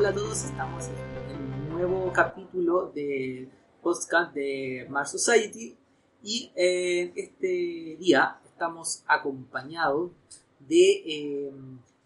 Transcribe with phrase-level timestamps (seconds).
[0.00, 0.88] Hola a todos, estamos
[1.28, 3.50] en un nuevo capítulo de
[3.82, 5.76] podcast de Mars Society
[6.22, 10.12] y eh, este día estamos acompañados
[10.58, 11.52] de eh,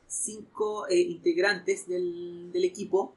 [0.08, 3.14] cinco eh, integrantes del, del equipo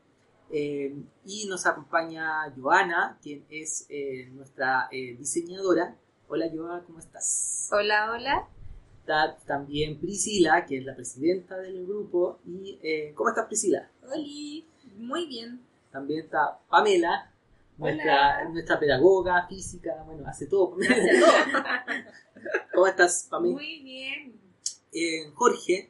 [0.51, 5.97] eh, y nos acompaña Joana, quien es eh, nuestra eh, diseñadora.
[6.27, 7.67] Hola Joana, ¿cómo estás?
[7.71, 8.47] Hola, hola.
[8.99, 12.37] Está también Priscila, que es la presidenta del grupo.
[12.45, 12.77] Y,
[13.15, 13.89] ¿Cómo estás Priscila?
[14.09, 14.63] Hola,
[14.97, 15.59] muy bien.
[15.91, 17.29] También está Pamela,
[17.77, 18.49] nuestra, Hola.
[18.49, 20.77] nuestra pedagoga, física, bueno, hace todo.
[20.81, 21.33] Hace todo.
[22.73, 23.55] ¿Cómo estás Pamela?
[23.55, 24.39] Muy bien.
[24.93, 25.89] Eh, Jorge,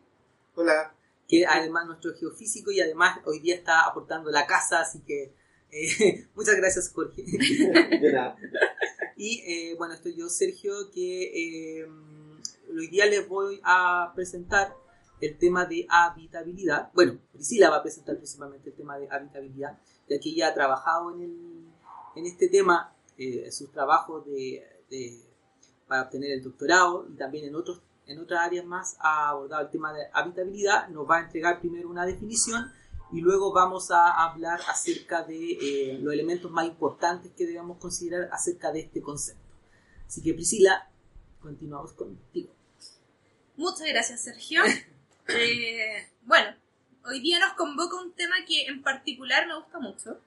[0.55, 0.93] Hola.
[1.27, 5.31] que además nuestro geofísico y además hoy día está aportando la casa, así que
[5.71, 7.21] eh, muchas gracias Jorge.
[7.23, 8.35] De nada.
[9.15, 11.88] Y eh, bueno, estoy yo, Sergio, que eh,
[12.71, 14.76] hoy día les voy a presentar
[15.21, 16.91] el tema de habitabilidad.
[16.93, 19.77] Bueno, Priscila va a presentar principalmente el tema de habitabilidad,
[20.10, 21.65] ya que ella ha trabajado en, el,
[22.15, 25.23] en este tema, eh, sus trabajos de, de-
[25.88, 29.70] para obtener el doctorado y también en otros en otras áreas más ha abordado el
[29.70, 30.88] tema de habitabilidad.
[30.90, 32.71] Nos va a entregar primero una definición
[33.12, 38.29] y luego vamos a hablar acerca de eh, los elementos más importantes que debemos considerar
[38.32, 39.41] acerca de este concepto.
[40.07, 40.90] Así que Priscila,
[41.41, 42.54] continuamos contigo.
[43.57, 44.62] Muchas gracias, Sergio.
[45.29, 46.55] Eh, bueno,
[47.05, 50.21] hoy día nos convoca un tema que en particular me gusta mucho.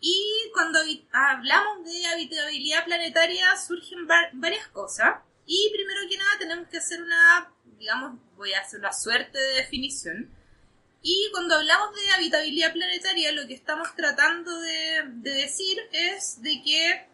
[0.00, 0.80] Y cuando
[1.12, 5.20] hablamos de habitabilidad planetaria surgen va- varias cosas.
[5.46, 9.54] Y primero que nada tenemos que hacer una, digamos, voy a hacer una suerte de
[9.56, 10.30] definición.
[11.02, 17.06] Y cuando hablamos de habitabilidad planetaria, lo que estamos tratando de decir es de que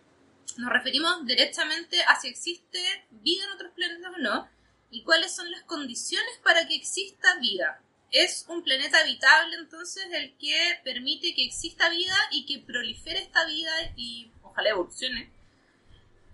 [0.58, 2.78] nos referimos directamente a si existe
[3.10, 4.48] vida en otros planetas o no,
[4.90, 7.82] y cuáles son las condiciones para que exista vida.
[8.10, 13.46] Es un planeta habitable entonces el que permite que exista vida y que prolifere esta
[13.46, 15.30] vida y ojalá evolucione.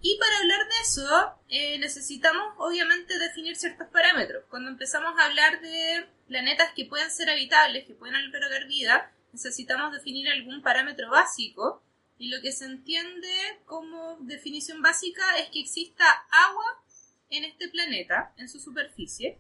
[0.01, 4.45] Y para hablar de eso eh, necesitamos obviamente definir ciertos parámetros.
[4.49, 9.93] Cuando empezamos a hablar de planetas que pueden ser habitables, que pueden albergar vida, necesitamos
[9.93, 11.83] definir algún parámetro básico
[12.19, 16.83] y lo que se entiende como definición básica es que exista agua
[17.31, 19.39] en este planeta, en su superficie.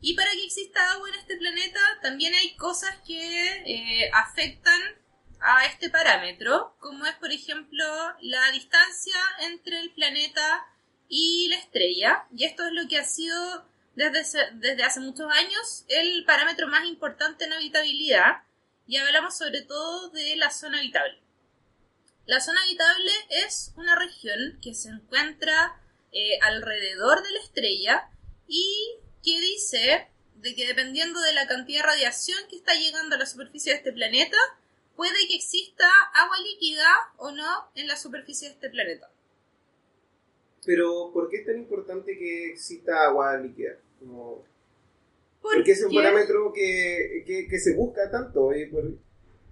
[0.00, 4.80] Y para que exista agua en este planeta, también hay cosas que eh, afectan
[5.40, 7.84] a este parámetro, como es, por ejemplo,
[8.20, 10.66] la distancia entre el planeta
[11.08, 12.26] y la estrella.
[12.34, 16.84] Y esto es lo que ha sido desde, desde hace muchos años el parámetro más
[16.84, 18.42] importante en habitabilidad.
[18.86, 21.20] Y hablamos sobre todo de la zona habitable.
[22.26, 25.80] La zona habitable es una región que se encuentra
[26.12, 28.08] eh, alrededor de la estrella
[28.46, 33.18] y que dice de que dependiendo de la cantidad de radiación que está llegando a
[33.18, 34.36] la superficie de este planeta,
[34.96, 36.86] puede que exista agua líquida
[37.18, 39.10] o no en la superficie de este planeta.
[40.64, 43.76] Pero, ¿por qué es tan importante que exista agua líquida?
[43.98, 44.44] Como,
[45.40, 48.92] ¿Por porque es un parámetro que, que, que se busca tanto eh, por-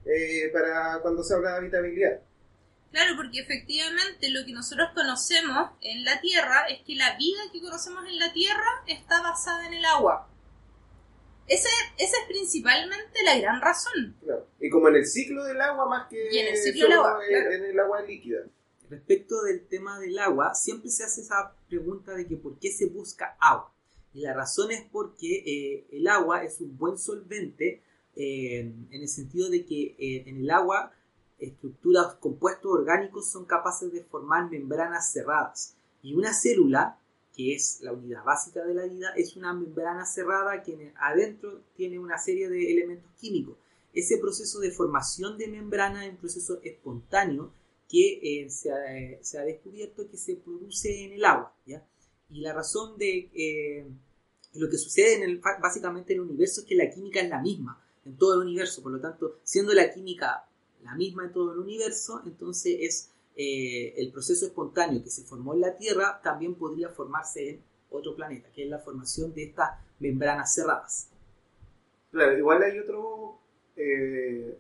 [0.05, 2.21] eh, para cuando se habla de habitabilidad.
[2.97, 7.61] Claro, porque efectivamente lo que nosotros conocemos en la Tierra es que la vida que
[7.61, 10.31] conocemos en la Tierra está basada en el agua.
[11.47, 11.69] Ese-
[11.99, 14.17] esa es principalmente la gran razón.
[14.25, 14.47] Claro.
[14.61, 17.19] Y como en el ciclo del agua más que Y en el ciclo del agua,
[17.23, 17.53] en- claro.
[17.53, 18.39] en el agua líquida.
[18.89, 22.87] Respecto del tema del agua, siempre se hace esa pregunta de que por qué se
[22.87, 23.73] busca agua.
[24.15, 27.83] Y la razón es porque eh, el agua es un buen solvente
[28.17, 30.91] eh, en el sentido de que eh, en el agua
[31.39, 35.75] estructuras, compuestos orgánicos son capaces de formar membranas cerradas.
[36.03, 36.99] Y una célula,
[37.35, 41.61] que es la unidad básica de la vida, es una membrana cerrada que en- adentro
[41.77, 43.57] tiene una serie de elementos químicos.
[43.93, 47.53] Ese proceso de formación de membrana es un proceso espontáneo
[47.89, 48.77] que eh, se, ha,
[49.23, 51.55] se ha descubierto que se produce en el agua.
[52.29, 53.87] Y la razón de eh,
[54.55, 57.41] lo que sucede en el, básicamente en el universo es que la química es la
[57.41, 58.83] misma en todo el universo.
[58.83, 60.49] Por lo tanto, siendo la química
[60.87, 65.55] la misma en todo el universo, entonces es eh, el proceso espontáneo que se formó
[65.55, 69.71] en la Tierra también podría formarse en otro planeta, que es la formación de estas
[69.99, 71.11] membranas cerradas.
[72.11, 73.39] Claro, igual hay otro
[73.77, 74.59] eh,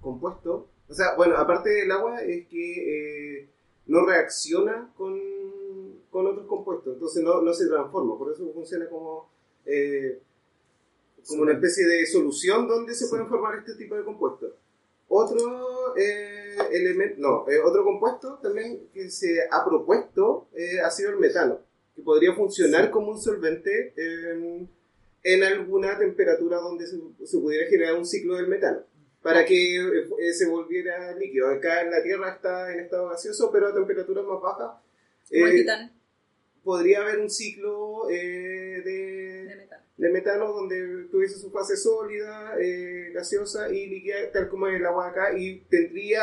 [0.00, 0.68] compuesto.
[0.88, 3.48] O sea, bueno, aparte del agua, es que eh,
[3.86, 5.20] no reacciona con,
[6.10, 8.16] con otros compuestos, entonces no, no se transforma.
[8.16, 9.28] Por eso funciona como,
[9.66, 10.20] eh,
[11.26, 14.52] como una especie de solución donde se pueden formar este tipo de compuestos.
[15.16, 21.10] Otro eh, elemento, no, eh, otro compuesto también que se ha propuesto eh, ha sido
[21.10, 21.60] el metano,
[21.94, 23.94] que podría funcionar como un solvente
[25.22, 28.80] en, alguna temperatura donde se, se pudiera generar un ciclo del metano.
[29.22, 31.48] para que eh, se volviera líquido.
[31.48, 34.82] Acá en la Tierra está en estado gaseoso, pero a temperaturas más bajas.
[35.30, 35.92] Eh, titán
[36.64, 38.63] podría haber un ciclo eh,
[40.04, 40.46] de metano.
[40.48, 45.08] de metano donde tuviese su fase sólida, eh, gaseosa y líquida, tal como el agua
[45.08, 46.22] acá, y tendría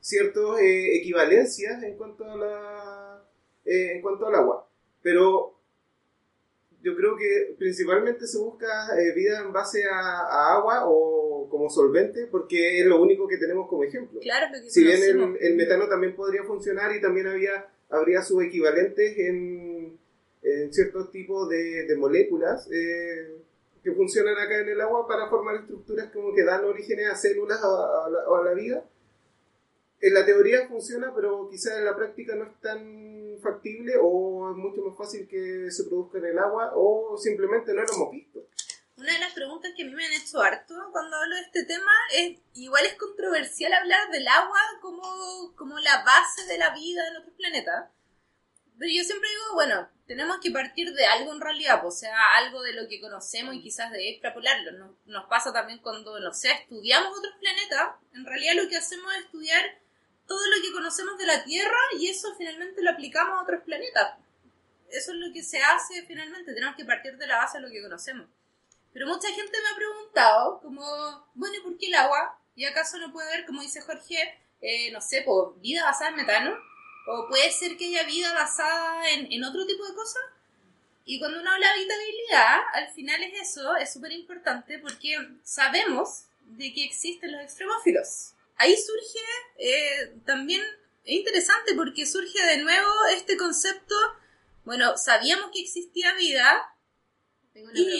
[0.00, 3.24] ciertas eh, equivalencias en cuanto a la
[3.64, 4.68] eh, en cuanto al agua.
[5.02, 5.54] Pero
[6.82, 8.68] yo creo que principalmente se busca
[8.98, 13.38] eh, vida en base a, a agua o como solvente, porque es lo único que
[13.38, 14.20] tenemos como ejemplo.
[14.20, 19.18] Claro, Si bien el, el metano también podría funcionar y también había, habría sus equivalentes
[19.18, 19.73] en,
[20.62, 23.42] en ciertos tipos de, de moléculas eh,
[23.82, 27.62] que funcionan acá en el agua para formar estructuras como que dan orígenes a células
[27.62, 28.84] o a, a a la vida.
[30.00, 34.56] En la teoría funciona, pero quizás en la práctica no es tan factible o es
[34.56, 38.40] mucho más fácil que se produzca en el agua o simplemente no lo hemos visto.
[38.96, 41.64] Una de las preguntas que a mí me han hecho harto cuando hablo de este
[41.64, 47.08] tema es, igual es controversial hablar del agua como, como la base de la vida
[47.08, 47.90] en otros planetas.
[48.78, 52.16] Pero yo siempre digo, bueno, tenemos que partir de algo en realidad, pues, o sea,
[52.36, 54.94] algo de lo que conocemos y quizás de extrapolarlo.
[55.06, 59.24] Nos, pasa también cuando, no sé, estudiamos otros planetas, en realidad lo que hacemos es
[59.24, 59.78] estudiar
[60.26, 64.18] todo lo que conocemos de la Tierra y eso finalmente lo aplicamos a otros planetas.
[64.90, 67.70] Eso es lo que se hace finalmente, tenemos que partir de la base de lo
[67.70, 68.26] que conocemos.
[68.92, 72.38] Pero mucha gente me ha preguntado, como, bueno, ¿y por qué el agua?
[72.54, 76.16] ¿Y acaso no puede haber, como dice Jorge, eh, no sé, pues, vida basada en
[76.16, 76.56] metano?
[77.06, 80.22] ¿O puede ser que haya vida basada en, en otro tipo de cosas?
[81.04, 86.24] Y cuando uno habla de habitabilidad, al final es eso, es súper importante porque sabemos
[86.40, 88.32] de que existen los extremófilos.
[88.56, 89.18] Ahí surge
[89.58, 90.62] eh, también,
[91.04, 93.94] es interesante porque surge de nuevo este concepto,
[94.64, 96.74] bueno, sabíamos que existía vida
[97.52, 97.94] Tengo una pregunta.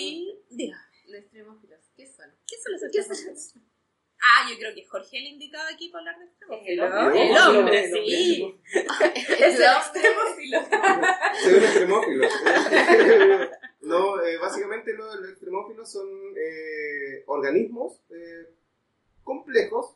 [0.51, 0.73] y...
[1.07, 2.35] Los extremófilos, ¿qué son?
[2.47, 3.55] ¿qué son los extremófilos?
[4.27, 6.87] Ah, yo creo que Jorge el indicado aquí para hablar de extremófilos.
[7.15, 8.61] El El hombre, el hombre, sí.
[9.39, 10.61] Es el extremófilo.
[11.43, 12.29] Soy un extremófilo.
[13.83, 18.49] no, eh, básicamente lo- los extremófilos son eh, organismos eh,
[19.23, 19.95] complejos,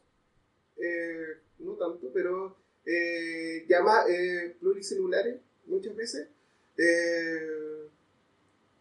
[0.76, 5.36] eh, no tanto, pero eh, llama eh, pluricelulares
[5.66, 6.28] muchas veces.
[6.76, 7.88] Eh,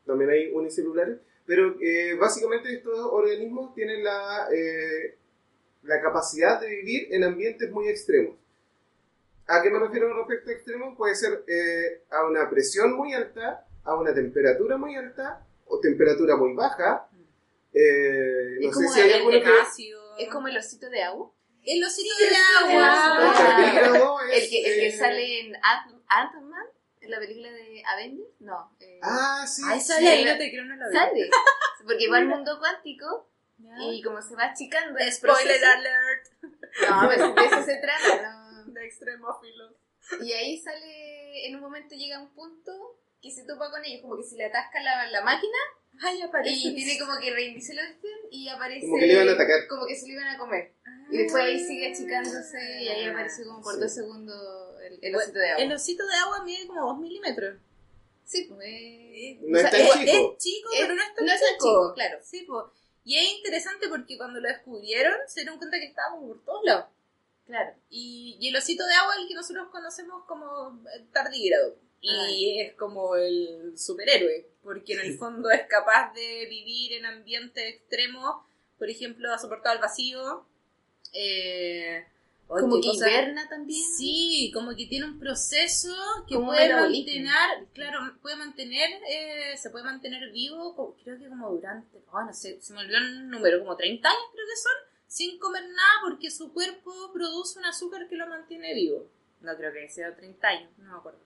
[0.06, 5.16] también hay unicelulares, pero eh, básicamente estos organismos tienen la, eh,
[5.88, 8.36] la capacidad de vivir en ambientes muy extremos.
[9.48, 10.98] ¿A qué me refiero respecto a extremos?
[10.98, 16.36] Puede ser eh, a una presión muy alta, a una temperatura muy alta o temperatura
[16.36, 17.08] muy baja.
[17.74, 20.24] Eh, no Es sé como si hay el alguno que...
[20.24, 21.32] Es como el osito de agua.
[21.64, 23.34] el osito de El agua.
[23.38, 26.66] tardígrado es, El que, el que eh, sale en Ant- Ant-Man,
[27.02, 28.30] en la película de Avengers.
[28.40, 28.72] No.
[28.80, 29.62] eh, Ah, sí.
[29.66, 29.86] Ay, sí.
[29.88, 31.30] sale ahí, no te creo, no sale.
[31.86, 33.72] Porque va al mundo cuántico Ya.
[33.92, 35.00] y como se va achicando.
[35.12, 36.28] Spoiler alert.
[36.42, 38.32] No, pues de eso se trata.
[38.66, 38.72] no.
[38.74, 39.74] De extremófilos.
[40.22, 44.16] Y ahí sale, en un momento llega un punto que se topa con ellos, como
[44.18, 45.58] que se le atasca la, la máquina
[46.02, 46.70] Ay, aparece.
[46.70, 48.82] y tiene como que reiniciar la cuestión y aparece.
[48.88, 49.68] Como que le iban a atacar.
[49.68, 50.74] Como que se lo iban a comer.
[50.86, 51.08] Ah.
[51.12, 53.80] Y después ahí sigue achicándose y ahí aparece como por Sí.
[53.82, 55.64] dos segundos el, el osito de agua.
[55.64, 57.58] El osito de agua mide como 2 milímetros.
[58.24, 58.62] Sí, pues.
[58.70, 60.02] eh, No o es sea, tan es- chico.
[60.36, 61.66] Es chico, Es- pero no es tan no es tan chico.
[61.66, 62.20] chico, claro.
[62.24, 62.74] Sí, po.
[63.08, 66.66] Y es interesante porque cuando lo descubrieron se dieron cuenta que estaba como por todos
[66.66, 66.86] lados.
[67.46, 67.74] Claro.
[67.90, 71.78] Y, y el osito de agua es el que nosotros conocemos como el tardígrado.
[72.02, 77.76] Y es como el superhéroe, porque en el fondo es capaz de vivir en ambientes
[77.76, 78.44] extremos,
[78.78, 80.46] por ejemplo, ha soportado el vacío.
[81.14, 82.06] Eh,
[82.48, 83.84] oye, Como que cosa- hiberna también.
[83.98, 85.94] Sí, como que tiene un proceso
[86.28, 91.50] que Como puede mantener, claro, puede mantener, eh, se puede mantener vivo, creo que como
[91.52, 94.74] durante, oh, no sé, se me olvidó el número, como 30 años creo que son,
[95.08, 99.08] sin comer nada porque su cuerpo produce un azúcar que lo mantiene vivo.
[99.42, 101.20] No creo que sea 30 años, no me acuerdo.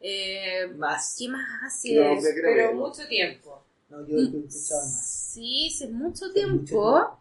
[0.00, 1.16] Eh, Más.
[1.18, 1.94] ¿Qué más hace?
[1.94, 3.64] No, Pero mucho tiempo.
[3.88, 5.30] No, yo, yo escuchaba más.
[5.32, 7.18] Sí, hace mucho tiempo.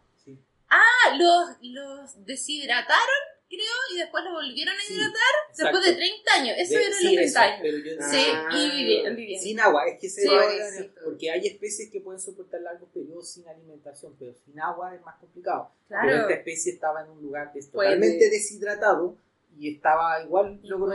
[0.70, 3.62] Ah, los, los deshidrataron, creo,
[3.94, 6.56] y después los volvieron a Sí, hidratar después de 30 años.
[6.58, 7.60] Eso De- era sí, los 30 eso, años.
[7.62, 8.50] pero yo- Sí, Ah.
[8.52, 9.42] y vivían, vivían.
[9.42, 13.48] Sin agua, es que se Sí, porque hay especies que pueden soportar largos periodos sin
[13.48, 15.72] alimentación, pero sin agua es más complicado.
[15.88, 16.08] Claro.
[16.08, 17.90] Pero esta especie estaba en un lugar que es Puede.
[17.90, 19.16] totalmente deshidratado
[19.58, 20.94] y estaba igual logró.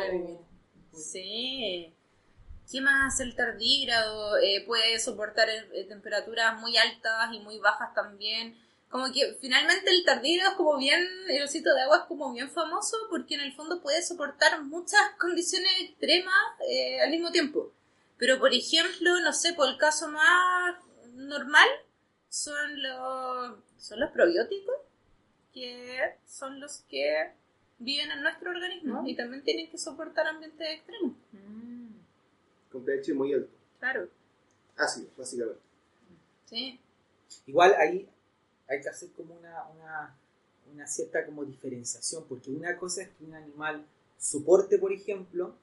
[0.95, 1.93] Sí.
[2.71, 4.38] ¿Qué más el tardígrado?
[4.38, 8.57] Eh, puede soportar eh, temperaturas muy altas y muy bajas también.
[8.92, 12.50] Como que finalmente el tardígrado es como bien, el osito de agua es como bien
[12.50, 16.34] famoso porque en el fondo puede soportar muchas condiciones extremas
[16.68, 17.72] eh, al mismo tiempo.
[18.18, 20.76] Pero por ejemplo, no sé, por el caso más
[21.14, 21.66] normal,
[22.28, 24.76] son los, son los probióticos,
[25.54, 27.32] que son los que
[27.78, 31.14] viven en nuestro organismo y también tienen que soportar ambientes extremos.
[32.70, 33.50] Con pH muy alto.
[33.80, 34.06] Claro,
[34.76, 35.62] Ácido, básicamente.
[36.44, 36.78] sí.
[37.46, 38.06] Igual ahí
[38.69, 40.19] hay que hacer como una, una,
[40.73, 43.85] una cierta como diferenciación, porque una cosa es que un animal
[44.19, 45.54] soporte, por ejemplo,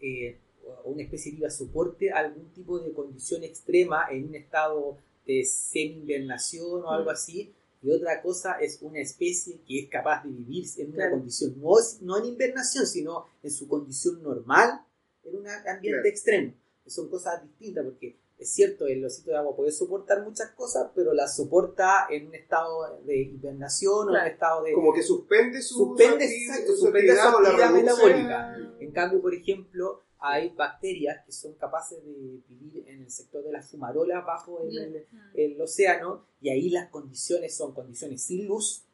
[0.00, 0.38] eh,
[0.84, 6.82] o una especie viva soporte algún tipo de condición extrema en un estado de semi-invernación
[6.84, 7.52] o algo así,
[7.82, 11.10] y otra cosa es una especie que es capaz de vivir en una Claro.
[11.12, 11.70] condición, no,
[12.02, 14.80] no en invernación, sino en su condición normal,
[15.24, 16.08] en un ambiente Claro.
[16.08, 16.54] extremo.
[16.84, 20.90] Que son cosas distintas, porque es cierto, el osito de agua puede soportar muchas cosas,
[20.94, 24.72] pero las soporta en un estado de hibernación o en un estado de...
[24.72, 28.56] Como que suspende su, Suspende, exacto, su actividad metabólica.
[28.80, 32.10] En cambio, por ejemplo, hay bacterias que son capaces de
[32.48, 36.88] vivir en el sector de las fumarolas bajo el, el- el océano y ahí las
[36.90, 38.84] condiciones son condiciones sin luz,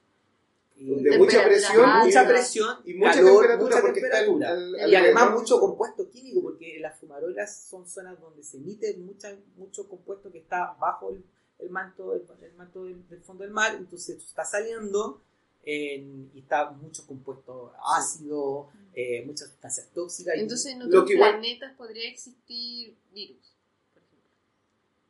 [0.77, 1.89] De mucha presión.
[2.05, 4.97] mucha presión, Y mucha calor, temperatura mucha porque está al- y alrededor.
[4.97, 10.33] además mucho compuesto químico porque las fumarolas son zonas donde se emite mucha, mucho compuesto
[10.33, 11.25] que está bajo el,
[11.61, 15.23] el manto, el, el manto del, del fondo del mar, entonces está saliendo
[15.63, 20.37] en- y está mucho compuesto ácido, eh, muchas sustancias tóxicas.
[20.37, 23.55] y- Entonces en otros que igual- planetas podría existir virus,
[23.95, 24.29] por ejemplo.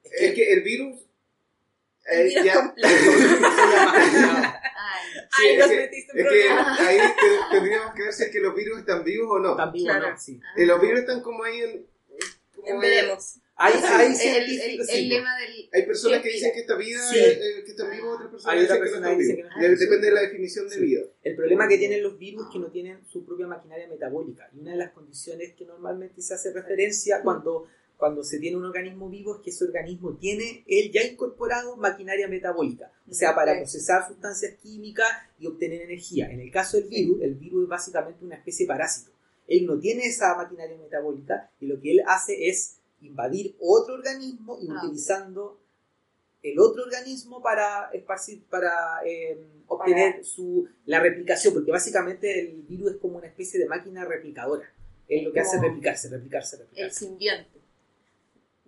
[0.05, 1.01] es que- Es que el virus.
[2.07, 2.75] El eh, virus ya-.
[4.85, 6.49] Ay, Sí, Ahí es nos que- metiste en Es que
[6.85, 9.57] ahí te- tendríamos que ver si es que los virus están vivos o no.
[9.57, 10.11] también, Claro.
[10.11, 10.19] ¿no?
[10.19, 10.41] Sí.
[10.57, 11.87] Y los virus están como ahí en.
[12.55, 13.37] como veremos.
[13.57, 13.79] Hay, Sí.
[13.85, 15.69] hay el, el- el sí, lema del...
[15.73, 17.19] Hay personas ¿Qué que dicen que esta vida, Sí.
[17.21, 19.49] eh, que están vivos, otras personas Hay que otra dicen persona están que dice vivos.
[19.55, 20.33] que no están Depende de la vivos.
[20.33, 20.81] definición de Sí.
[20.81, 21.01] vida.
[21.23, 24.51] El problema que tienen los virus es que no tienen su propia maquinaria metabólica.
[24.53, 28.65] Y una de las condiciones que normalmente se hace referencia cuando, cuando se tiene un
[28.65, 32.91] organismo vivo es que ese organismo tiene él ya incorporado maquinaria metabólica.
[33.09, 35.09] O sea, para procesar sustancias químicas
[35.39, 36.31] y obtener energía.
[36.31, 39.11] En el caso del virus, el virus es básicamente una especie de parásito.
[39.47, 44.59] Él no tiene esa maquinaria metabólica y lo que él hace es invadir otro organismo
[44.61, 44.81] y Ah.
[44.83, 45.61] utilizando
[46.43, 52.93] el otro organismo para esparcir, para eh, obtener su, la replicación, porque básicamente el virus
[52.93, 54.69] es como una especie de máquina replicadora.
[55.09, 56.99] Es lo que hace Como replicarse, replicarse, El replicarse.
[57.07, 57.61] simbionte.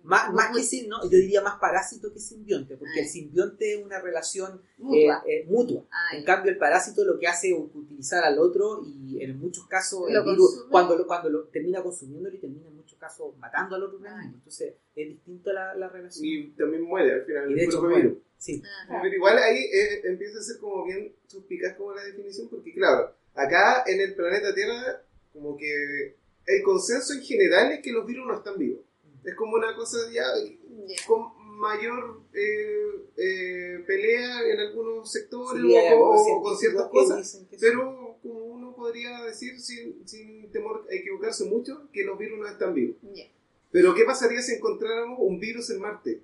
[0.07, 1.03] Más, más que sin, ¿no?
[1.03, 3.03] yo diría más parásito que simbionte, porque Ah.
[3.03, 5.21] el simbionte es una relación Mutua.
[5.27, 5.83] eh, eh, mutua.
[6.13, 10.09] En cambio, el parásito lo que hace es utilizar al otro y en muchos casos
[10.09, 10.71] el virus, consume.
[10.71, 14.35] cuando lo, cuando lo termina consumiéndolo y termina en muchos casos matando al otro organismo.
[14.37, 16.25] Entonces, es distinto la, la relación.
[16.25, 17.51] Y también muere al final.
[17.51, 18.17] Y de el hecho, virus.
[18.37, 18.61] Sí.
[19.01, 23.13] Pero igual ahí eh, empieza a ser como bien suspicaz como la definición, porque claro,
[23.33, 25.01] acá en el planeta Tierra,
[25.33, 28.81] como que el consenso en general es que los virus no están vivos.
[29.27, 30.23] Es como una cosa ya
[31.05, 38.39] con mayor eh, eh, pelea en algunos sectores Sí, o, con ciertas cosas, pero como
[38.45, 42.95] uno podría decir sin, sin temor a equivocarse mucho, que los virus no están vivos.
[43.71, 46.21] Pero ¿qué pasaría si encontráramos un virus en Marte?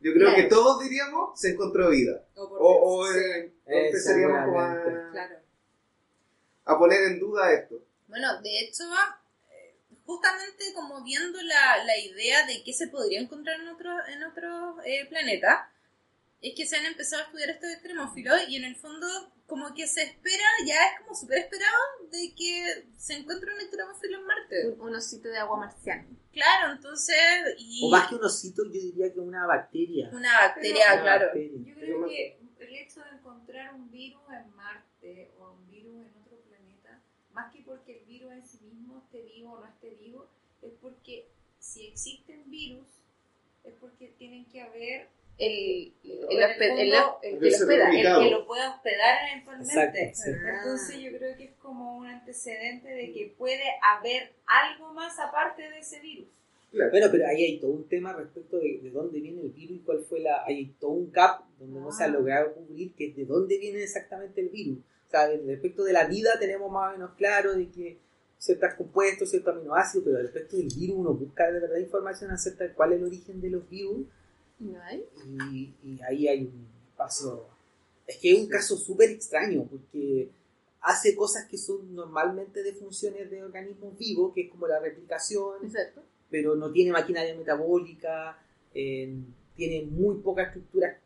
[0.00, 0.36] Yo creo Claro.
[0.42, 2.24] que todos diríamos se encontró vida.
[2.34, 5.36] O por O, o, eh, empezaríamos a, Claro.
[6.64, 7.78] a poner en duda esto.
[8.08, 8.84] Bueno, de hecho,
[10.06, 14.76] justamente como viendo la, la idea de qué se podría encontrar en otros en otros
[14.84, 15.68] eh, planetas,
[16.40, 19.06] es que se han empezado a estudiar estos extremófilos y en el fondo
[19.46, 21.76] como que se espera, ya es como súper esperado
[22.10, 24.68] de que se encuentre un extremófilo en Marte.
[24.70, 26.08] Un, un osito de agua marciano.
[26.32, 27.16] Claro, entonces,
[27.58, 30.10] y O más que un osito, yo diría que una bacteria.
[30.12, 31.26] una bacteria, Una claro.
[31.26, 31.58] bacteria.
[31.64, 36.14] Yo creo que el hecho de encontrar un virus en Marte o un virus en
[36.22, 37.00] otro planeta,
[37.32, 40.26] más que porque el virus en sí mismo esté vivo o no esté vivo,
[40.62, 41.26] es porque
[41.58, 42.86] si existen virus,
[43.64, 45.08] es porque tienen que haber
[45.38, 47.74] El, el, el el- fondo, el el que lo hospeda.
[47.74, 48.22] el replicado.
[48.22, 49.72] que lo pueda hospedar eventualmente.
[50.04, 50.30] Exacto, sí.
[50.30, 55.62] Entonces yo creo que es como un antecedente de que puede haber algo más aparte
[55.68, 56.28] de ese virus.
[56.70, 56.90] Claro.
[56.90, 59.80] Bueno, pero ahí hay todo un tema respecto de, de dónde viene el virus y
[59.80, 60.44] cuál fue la...
[60.44, 62.10] Hay todo un gap donde no se ha Ah.
[62.10, 64.78] logrado cubrir que es de dónde viene exactamente el virus.
[65.06, 67.98] O sea, respecto de la vida tenemos más o menos claro de que
[68.38, 72.72] ciertos compuestos, ciertos aminoácidos, pero respecto del virus uno busca de verdad información acerca de
[72.72, 74.06] cuál es el origen de los virus
[74.58, 75.04] ¿No hay?
[75.52, 77.46] y, y ahí hay un espacio.
[78.06, 80.30] Es que es un caso súper extraño porque
[80.86, 85.64] hace cosas que son normalmente de funciones de organismos vivos, que es como la replicación,
[85.64, 86.02] Exacto.
[86.30, 88.38] pero no tiene maquinaria metabólica,
[88.72, 89.12] eh,
[89.56, 91.00] tiene muy poca estructura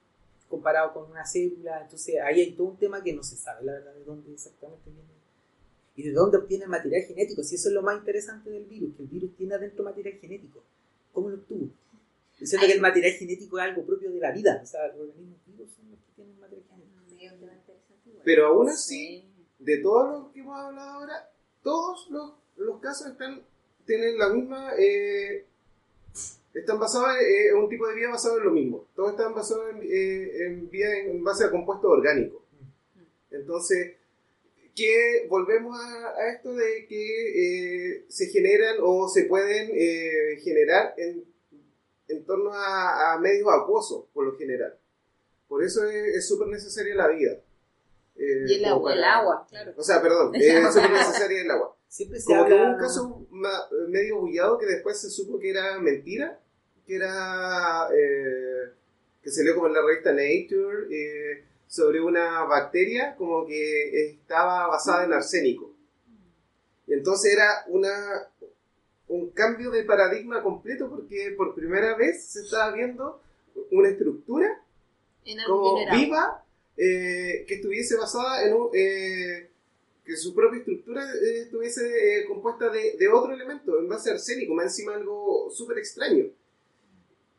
[0.50, 3.72] comparado con una célula, entonces ahí hay todo un tema que no se sabe la
[3.72, 5.19] verdad de dónde exactamente viene
[5.96, 9.02] y de dónde obtiene material genético, si eso es lo más interesante del virus, que
[9.02, 10.62] el virus tiene adentro material genético,
[11.12, 11.68] ¿cómo lo obtuvo?
[12.38, 14.60] Diciendo que el material genético es algo propio de la vida.
[14.62, 17.72] O sea, los organismos vivos son los que tienen material genético.
[18.06, 18.22] Igual.
[18.24, 19.24] Pero aún así,
[19.58, 21.30] de todos los que hemos hablado ahora,
[21.62, 23.42] todos los, los casos están
[23.90, 25.44] tienen la misma eh,
[26.54, 29.70] están basados eh, en un tipo de vida basado en lo mismo todos están basados
[29.70, 32.40] en, eh, en vida en base a compuestos orgánicos
[33.30, 33.96] entonces
[34.74, 40.94] que volvemos a, a esto de que eh, se generan o se pueden eh, generar
[40.96, 41.24] en,
[42.08, 44.76] en torno a, a medios acuosos por lo general
[45.48, 47.32] por eso es es súper necesaria la vida
[48.16, 49.72] Eh, Y el agua, el agua, claro.
[49.76, 51.74] o sea, perdón, es súper necesaria el agua.
[51.88, 52.64] Siempre se Como que habla...
[52.66, 53.26] hubo un caso
[53.88, 56.38] medio bullado que después se supo que era mentira,
[56.86, 57.88] que era
[59.22, 65.04] que salió como en la revista Nature eh, sobre una bacteria como que estaba basada
[65.04, 65.72] en arsénico.
[66.88, 67.92] Y entonces era una
[69.06, 73.20] un cambio de paradigma completo porque por primera vez se estaba viendo
[73.72, 74.62] una estructura
[75.24, 76.44] En como viva
[76.76, 79.50] eh, que estuviese basada en un eh,
[80.04, 84.54] que su propia estructura eh, estuviese compuesta de, de otro elemento en base a arsénico
[84.54, 86.26] más encima algo súper extraño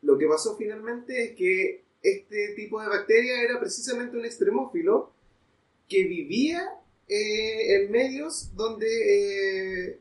[0.02, 5.12] lo que pasó finalmente es que este tipo de bacteria era precisamente un extremófilo
[5.88, 6.68] que vivía
[7.08, 8.86] eh, en medios donde
[9.88, 9.98] eh,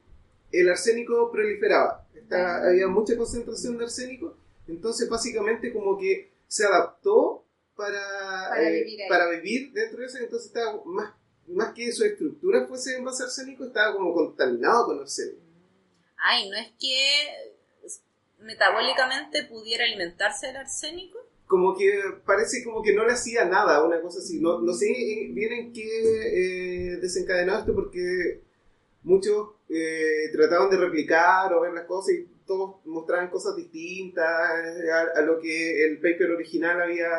[0.52, 7.46] el arsénico proliferaba Está- había mucha concentración de arsénico entonces básicamente como que se adaptó
[7.76, 8.00] para,
[8.50, 11.14] Para eh, vivir para vivir dentro de eso, entonces estaba más,
[11.48, 15.42] más que su estructura fuese en base a arsénico, estaba como contaminado con arsénico.
[16.18, 17.56] Ay, ¿no es que
[18.40, 21.18] metabólicamente pudiera alimentarse del arsénico?
[21.52, 21.92] Como que
[22.26, 24.40] parece como que no le hacía nada, una cosa así.
[24.40, 28.40] No, no sé eh, bien en qué eh, desencadenó esto porque
[29.04, 35.20] muchos eh, trataban de replicar o ver las cosas y todos mostraban cosas distintas a,
[35.20, 37.10] a lo que el paper original había,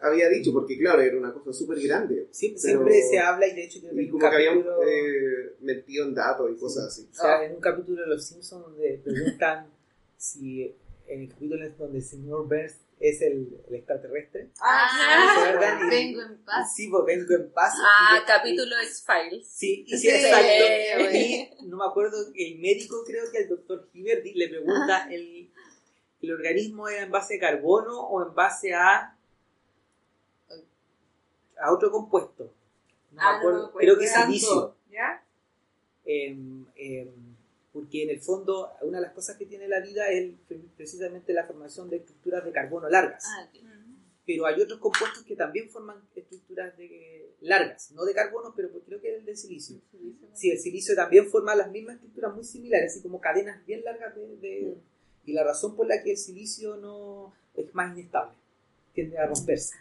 [0.00, 2.28] había dicho, porque claro, era una cosa súper grande.
[2.32, 6.50] Siempre, se habla y de hecho Y como que habían capítulo- eh, metido en datos
[6.52, 7.08] y cosas así.
[7.10, 9.68] O sea, en un capítulo de Los Simpsons donde preguntan
[10.18, 10.74] si
[11.06, 14.50] en el capítulo en donde el señor Burns es el, el extraterrestre.
[14.60, 14.88] Ah.
[15.84, 16.74] Y- vengo en paz.
[16.74, 17.74] Sí, pues vengo en paz.
[17.82, 19.46] Ah, Y capítulo X-Files.
[19.46, 21.04] Sí, y sí, Sí, exacto.
[21.04, 21.56] güey.
[21.60, 25.50] Y no me acuerdo, el médico creo que el doctor Hibbert le pregunta, ¿el,
[26.22, 29.16] ¿el organismo es en base a carbono o en base a,
[31.60, 32.52] a otro compuesto?
[33.12, 34.76] No Ah, me no acuerdo, creo que es silicio.
[34.90, 35.22] ¿Ya?
[36.04, 37.08] Em, em,
[37.72, 40.38] porque en el fondo una de las cosas que tiene la vida es el-
[40.84, 43.24] precisamente la formación de estructuras de carbono largas.
[43.26, 43.48] Ah.
[44.26, 49.00] Pero hay otros compuestos que también forman estructuras de largas, no de carbono, pero creo
[49.00, 49.80] que es el de silicio.
[50.34, 54.14] Sí, el silicio también forma las mismas estructuras muy similares, así como cadenas bien largas
[54.14, 54.36] de...
[54.36, 54.76] de-
[55.26, 58.34] Y la razón por la que el silicio no es más inestable,
[58.94, 59.74] tiende a romperse.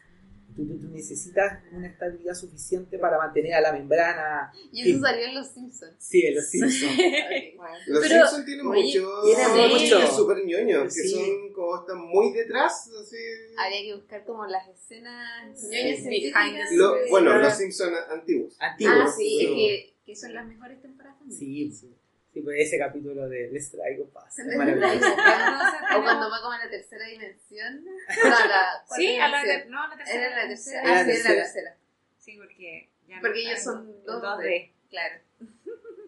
[0.55, 4.51] Tú, tú- tú necesitas una estabilidad suficiente para mantener a la membrana.
[4.71, 5.01] Y eso Sí.
[5.01, 5.95] salió en Los Simpsons.
[5.97, 6.81] Sí, en los Simpsons.
[7.87, 10.07] Los Pero, Simpsons tienen oye, mucho.
[10.15, 12.89] Súper ñoños, que son como están muy detrás.
[13.01, 13.17] Así.
[13.57, 15.67] Habría que buscar como las escenas Sí.
[15.67, 18.55] ñoñas Behind the Lo- bueno, los Simpsons antiguos.
[18.59, 18.95] Antiguos.
[18.99, 21.39] Ah, sí, pero- que, Que son las mejores temporadas también.
[21.39, 21.95] Sí, sí.
[22.33, 24.39] Sí, pues ese capítulo de Les traigo paz.
[24.39, 25.05] es maravilloso.
[25.95, 27.85] O cuando va como a la tercera dimensión.
[28.23, 30.27] No, a la cuarta Sí, a la, no, a la tercera.
[30.27, 30.81] Era la tercera.
[30.83, 31.77] Ah, sí, era la tercera.
[32.17, 34.21] Sí, porque ya no Porque está ellos son en 2D.
[34.21, 34.71] 2D.
[34.89, 35.15] Claro.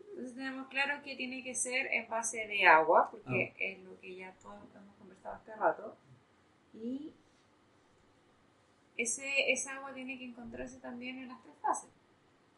[0.09, 4.15] Entonces tenemos claro que tiene que ser en base de agua, porque es lo que
[4.15, 5.97] ya todos hemos conversado este rato.
[6.73, 7.13] Y
[8.97, 11.89] ese, esa agua tiene que encontrarse también en las tres fases,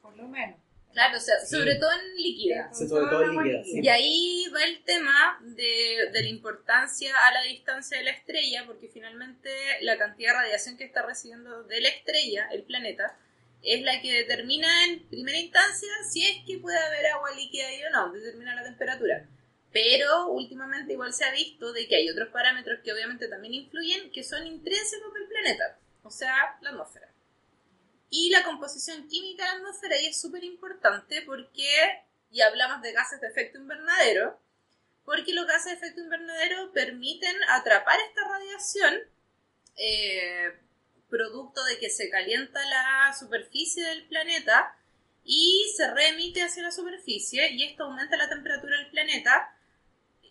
[0.01, 0.57] por lo menos.
[0.93, 1.55] Claro, o sea, Sí.
[1.57, 2.73] sobre todo en líquida.
[2.73, 3.79] Sí, sobre todo en líquida, sí.
[3.83, 8.65] Y ahí va el tema de, de la importancia a la distancia de la estrella,
[8.65, 9.49] porque finalmente
[9.81, 13.15] la cantidad de radiación que está recibiendo de la estrella, el planeta,
[13.63, 17.83] es la que determina en primera instancia si es que puede haber agua líquida ahí
[17.83, 19.27] o no, determina la temperatura.
[19.71, 24.11] Pero últimamente igual se ha visto de que hay otros parámetros que obviamente también influyen,
[24.11, 27.11] que son intrínsecos del planeta, o sea, la atmósfera.
[28.09, 31.67] Y la composición química de la atmósfera es súper importante porque,
[32.31, 34.39] y hablamos de gases de efecto invernadero,
[35.03, 38.95] porque los gases de efecto invernadero permiten atrapar esta radiación
[39.77, 40.53] eh,
[41.09, 44.75] producto de que se calienta la superficie del planeta
[45.23, 49.56] y se reemite hacia la superficie y esto aumenta la temperatura del planeta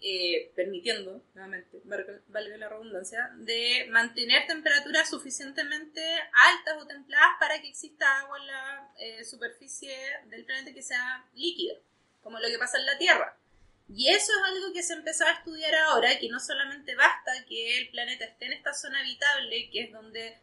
[0.02, 7.68] eh, permitiendo, nuevamente, valga la redundancia, de mantener temperaturas suficientemente altas o templadas para que
[7.68, 11.74] exista agua en la eh, superficie del planeta que sea líquida,
[12.22, 13.36] como lo que pasa en la Tierra.
[13.88, 17.78] Y eso es algo que se empezó a estudiar ahora, que no solamente basta que
[17.78, 20.38] el planeta esté en esta zona habitable, que es donde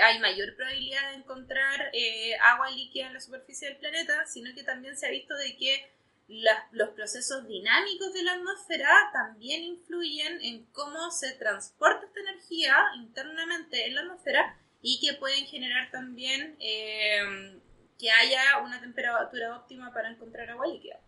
[0.00, 4.64] hay mayor probabilidad de encontrar eh, agua líquida en la superficie del planeta, sino que
[4.64, 5.90] también se ha visto de que
[6.26, 13.86] los procesos dinámicos de la atmósfera también influyen en cómo se transporta esta energía internamente
[13.86, 17.60] en la atmósfera y que pueden generar también eh,
[17.98, 21.00] que haya una temperatura óptima para encontrar agua líquida.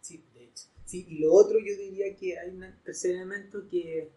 [0.00, 0.64] Sí, de hecho.
[0.84, 4.10] Sí, y lo otro yo diría que hay un tercer elemento que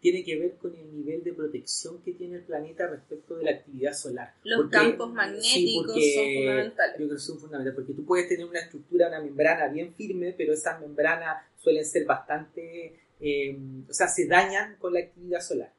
[0.00, 3.50] tiene que ver con el nivel de protección que tiene el planeta respecto de la
[3.52, 4.34] actividad solar.
[4.44, 6.92] Los Porque- campos magnéticos son fundamentales.
[6.98, 10.34] Yo creo que son fundamentales, porque tú puedes tener una estructura, una membrana bien firme,
[10.36, 15.72] pero esas membranas suelen ser bastante, eh, o sea, se dañan con la actividad solar.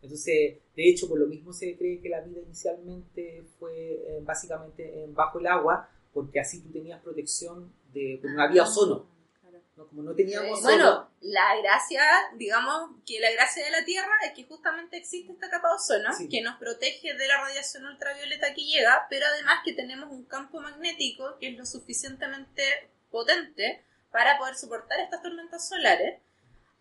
[0.00, 5.02] Entonces, de hecho, por lo mismo se cree que la vida inicialmente fue eh, básicamente
[5.04, 9.06] en- bajo el agua, porque así tú tenías protección de, porque no había ozono.
[9.78, 9.86] ¿No?
[9.88, 12.02] Como no teníamos Bueno, la gracia,
[12.34, 16.12] digamos que la gracia de la Tierra es que justamente existe esta capa de ozono
[16.12, 16.28] Sí.
[16.28, 20.60] que nos protege de la radiación ultravioleta que llega, pero además que tenemos un campo
[20.60, 22.62] magnético que es lo suficientemente
[23.10, 26.20] potente para poder soportar estas tormentas solares.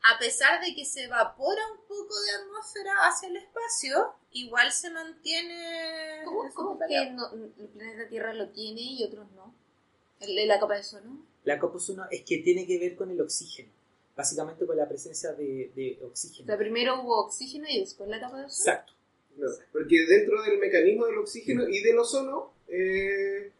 [0.03, 4.89] A pesar de que se evapora un poco de atmósfera hacia el espacio, igual se
[4.91, 6.21] mantiene.
[6.23, 9.53] ¿Cómo, cómo que no- el planeta Tierra lo tiene y otros no?
[10.19, 11.25] La capa de ozono.
[11.43, 13.69] la capa de ozono es que tiene que ver con el oxígeno,
[14.15, 16.45] básicamente con la presencia de, de O oxígeno.
[16.47, 18.71] sea, primero hubo oxígeno y después la capa de ozono.
[18.71, 18.93] Exacto.
[19.37, 23.51] No, porque dentro del mecanismo del oxígeno y del ozono eh,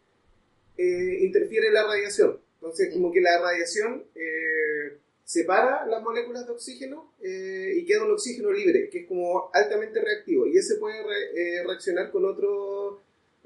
[0.76, 2.40] eh, interfiere la radiación.
[2.54, 8.10] Entonces, como que la radiación eh, separa las moléculas de oxígeno eh, y queda un
[8.12, 10.46] oxígeno libre, que es como altamente reactivo.
[10.48, 13.00] Y ese puede re- eh, reaccionar con otro,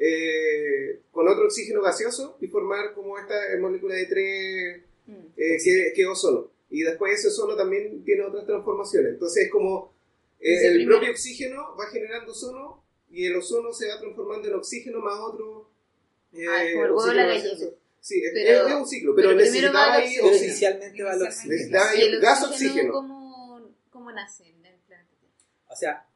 [0.04, 5.14] eh, con otro oxígeno gaseoso y formar como esta molécula de tres Mm.
[5.36, 6.48] eh, que, que ozono.
[6.70, 9.14] Y después ese ozono también tiene otras transformaciones.
[9.14, 9.92] Entonces es como
[10.38, 10.90] eh, el primero.
[10.98, 15.68] propio oxígeno va generando ozono y el ozono se va transformando en oxígeno más otro.
[16.32, 17.50] eh, Ah, es como el la gallina.
[18.00, 20.44] Sí, es, Pero- es un ciclo, pero, pero primero necesitaba ahí oxígeno.
[20.44, 21.52] Inicialmente va el oxígeno.
[21.52, 25.10] Necesitaba ahí ¿Y el gas oxígeno cómo, cómo nace en el planeta?
[25.68, 26.06] O sea,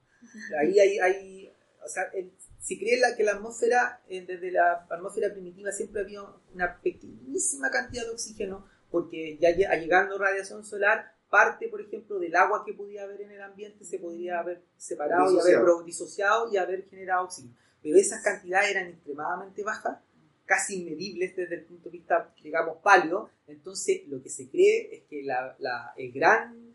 [0.61, 1.53] ahí hay, hay
[1.85, 2.31] o sea, el-
[2.67, 7.71] se cree la, que la atmósfera, eh, desde la atmósfera primitiva siempre había una pequeñísima
[7.71, 12.73] cantidad de oxígeno, porque ya lle- llegando radiación solar, parte, por ejemplo, del agua que
[12.75, 16.53] podía haber en el ambiente se podría haber separado y haber Disociado.
[16.53, 17.55] y haber generado oxígeno.
[17.83, 19.99] Pero esas cantidades eran extremadamente bajas,
[20.45, 23.31] casi inmedibles desde el punto de vista, digamos, paleo.
[23.47, 26.75] Entonces, lo que se cree es que la- la- el, gran,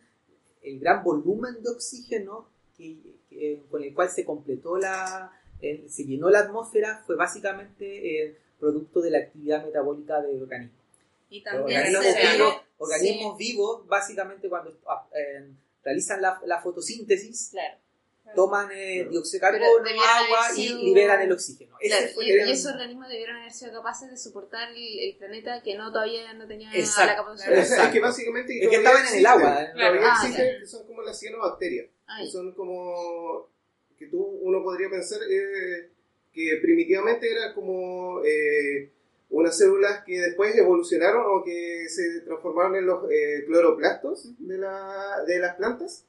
[0.62, 2.98] el gran volumen de oxígeno que,
[3.30, 8.38] que- con el cual se completó la, eh, se llenó la atmósfera fue básicamente eh,
[8.60, 10.78] producto de la actividad metabólica del organismo.
[11.30, 14.72] Y también organismos, se vivos, organismos vivos, básicamente cuando
[15.16, 15.48] eh,
[15.84, 17.78] realizan la, la fotosíntesis, Claro.
[18.36, 19.12] toman eh, Claro.
[19.12, 21.76] dióxido de carbono, agua haber y sido- liberan el oxígeno.
[21.82, 25.16] Ese Claro, y, el y esos organismos debieron haber sido capaces de soportar el, el
[25.18, 27.08] planeta que no todavía no tenía Exacto.
[27.08, 27.56] la capa de O ozono.
[27.56, 28.02] sea, es que Exacto.
[28.02, 28.64] básicamente.
[28.64, 30.68] Es que estaban en el agua, existen, Ah, existen, claro.
[30.68, 31.88] son como las cianobacterias.
[32.08, 33.50] Ay, son como
[34.02, 35.90] que tú uno podría pensar eh,
[36.34, 38.90] que primitivamente eran como eh,
[39.30, 45.24] unas células que después evolucionaron o que se transformaron en los eh, cloroplastos de, la,
[45.26, 46.06] de las plantas.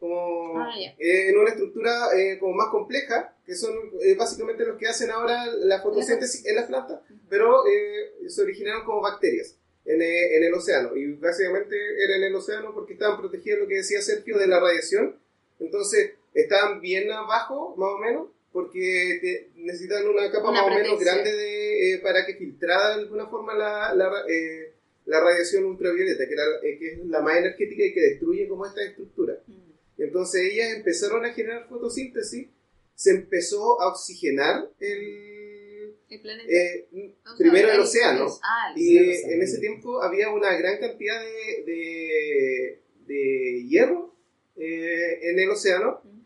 [0.00, 0.90] Como Ah, ya.
[0.98, 5.10] eh, en una estructura eh, como más compleja que son eh, básicamente los que hacen
[5.10, 10.44] ahora la fotosíntesis en las plantas pero eh, se originaron como bacterias en, eh, en
[10.44, 10.96] el océano.
[10.96, 14.60] Y básicamente era en el océano porque estaban protegidas lo que decía Sergio de la
[14.60, 15.16] radiación.
[15.60, 20.74] Entonces estaban bien abajo más o menos porque te- necesitan una capa Una más o
[20.78, 24.72] menos grande de, eh, para que filtrara de alguna forma la, la, eh,
[25.06, 28.66] la radiación ultravioleta que, era, eh, que es la más energética y que destruye como
[28.66, 30.02] esta estructura Mm.
[30.02, 32.48] entonces ellas empezaron a generar fotosíntesis
[32.94, 36.48] se empezó a oxigenar el, El planeta.
[36.52, 36.86] eh,
[37.24, 38.26] sea, primero el océano.
[38.42, 44.14] Ah, el Y océano, en ese tiempo había una gran cantidad de, de, de hierro
[44.56, 46.00] en el océano.
[46.04, 46.20] Mm.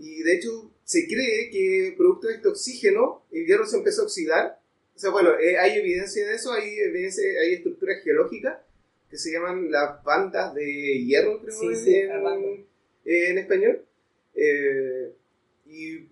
[0.00, 4.04] Y de hecho se cree que producto de este oxígeno el hierro se empezó a
[4.06, 4.58] oxidar.
[4.96, 8.58] O sea, bueno, eh, hay evidencia de eso, hay, evidencia, hay estructuras geológicas
[9.10, 10.64] que se llaman las bandas de
[11.04, 12.50] hierro, creo, Sí, en, sí, en- las bandas.
[13.04, 13.84] en español.
[14.34, 15.12] Eh,
[15.66, 16.06] y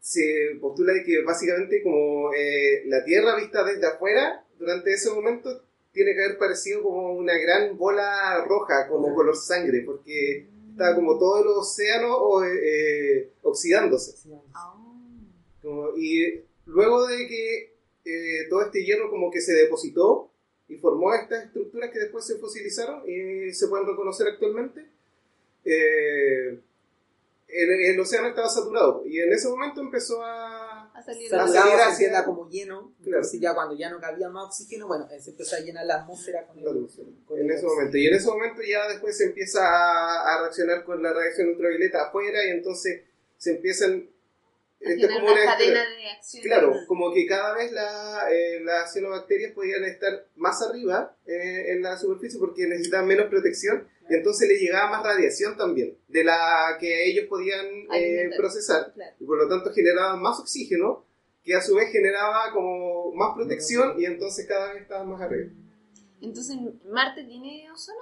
[0.00, 5.64] se postula de que básicamente como eh, la Tierra vista desde afuera, durante ese momento
[5.92, 11.18] tiene que haber parecido como una gran bola roja, como color sangre, porque estaba como
[11.18, 14.12] todo el océano eh, oxidándose.
[15.62, 20.30] Como- y luego de que eh, todo este hierro como que se depositó
[20.68, 24.84] y formó estas estructuras que después se fosilizaron y se pueden reconocer actualmente.
[25.64, 26.58] Eh,
[27.48, 30.63] el, el océano estaba saturado y en ese momento empezó A
[31.04, 32.92] salir a queda como lleno.
[32.98, 33.18] Claro.
[33.18, 36.46] Entonces ya cuando ya no cabía más oxígeno, bueno, se empezó a llenar la atmósfera
[36.46, 37.74] con el, con en el ese oxígeno.
[37.74, 37.96] momento.
[37.98, 42.08] Y en ese momento ya después se empieza a, a reaccionar con la radiación ultravioleta
[42.08, 43.02] afuera y entonces
[43.36, 44.08] se empiezan...
[44.86, 46.42] a esto es generar como una cadena escala- de acción.
[46.42, 51.82] Claro, como que cada vez la, eh, las cianobacterias podían estar más arriba eh, en
[51.82, 56.76] la superficie porque necesitaban menos protección y entonces le llegaba más radiación también de la
[56.78, 59.16] que ellos podían eh, procesar Claro.
[59.18, 61.04] y por lo tanto generaban más oxígeno
[61.42, 65.50] que a su vez generaba como más protección y entonces cada vez estaban más arriba.
[66.22, 68.00] Entonces, ¿Marte tiene ozono?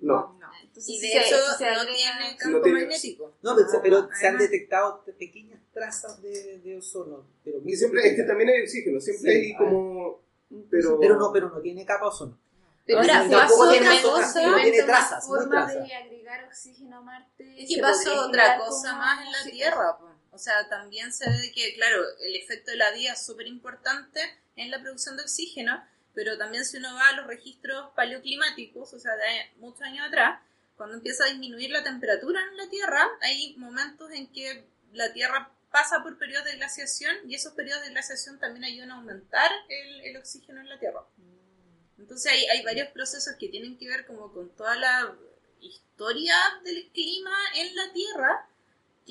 [0.00, 3.34] No, Ah, Entonces, Y de se- se no tiene No campo tiene- magnético.
[3.42, 7.26] No, pero, Ah, pero se han detectado pequeñas trazas de, de ozono.
[7.44, 9.58] Pero, siempre es que también hay oxígeno, siempre Sí, hay ah.
[9.58, 10.20] como...
[10.70, 12.38] Pero, Pero no, pero no tiene capa ozono.
[12.86, 14.40] Pero Ahora, pasó tiene otra cosa,
[14.86, 15.86] trazas, muy forma trazas.
[15.88, 17.62] de agregar oxígeno a Marte.
[17.62, 19.50] Es que pasó otra cosa más en la.
[19.50, 19.98] Tierra.
[20.30, 24.20] O sea, también se ve que, claro, el efecto de la vida es súper importante
[24.56, 25.84] en la producción de oxígeno,
[26.14, 30.40] pero también si uno va a los registros paleoclimáticos, o sea, de muchos años atrás,
[30.76, 35.52] cuando empieza a disminuir la temperatura en la Tierra, hay momentos en que la Tierra
[35.70, 40.16] pasa por periodos de glaciación y esos periodos de glaciación también ayudan a aumentar el,
[40.16, 41.04] oxígeno en la Tierra.
[41.98, 45.14] Entonces hay, hay varios procesos que tienen que ver como con toda la
[45.60, 48.47] historia del clima en la Tierra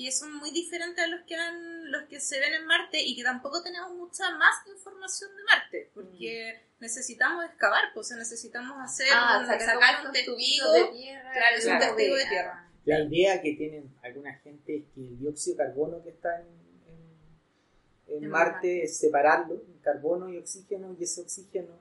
[0.04, 3.16] que son muy diferentes a los que han, los que se ven en Marte y
[3.16, 8.76] que tampoco tenemos mucha más información de Marte porque necesitamos excavar, pues o sea, necesitamos
[8.80, 11.32] hacer Ah, un- sacar, un testigo de tierra.
[11.32, 12.64] claro, es un testigo de tierra.
[12.84, 16.46] La idea que tienen alguna gente es que el dióxido de carbono que está en,
[16.46, 18.84] en- en En Marte Marte.
[18.84, 21.76] es separarlo, en carbono y oxígeno, y ese oxígeno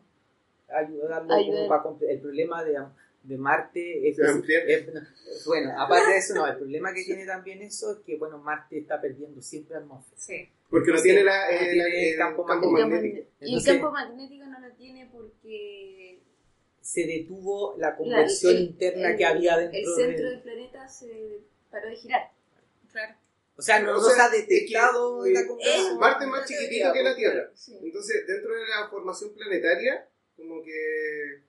[0.70, 1.68] ayudarlo Ayuda.
[1.68, 2.78] como para El problema de,
[3.24, 4.70] de Marte es ampliar.
[4.70, 4.86] es-
[5.46, 8.78] bueno, aparte de eso, no, el problema que tiene también eso es que, bueno, Marte
[8.80, 10.18] está perdiendo siempre atmósfera.
[10.20, 10.50] Sí.
[10.70, 12.96] porque no tiene la, no eh, tiene la- el el campo campo, magnético.
[12.96, 13.28] magnético.
[13.42, 16.20] Y el campo magnético no lo tiene porque
[16.82, 20.30] Se detuvo la conversión el- interna el- que había dentro el centro de...
[20.32, 21.40] del planeta se
[21.72, 22.32] paró de girar.
[22.92, 23.16] Claro.
[23.58, 25.98] O sea, no, O no sea, se ha es que, detectado eh, la conversión.
[26.00, 27.52] Marte es más chiquitito que la Tierra.
[27.56, 27.78] Sí.
[27.82, 31.42] Entonces, dentro de la formación planetaria, como que,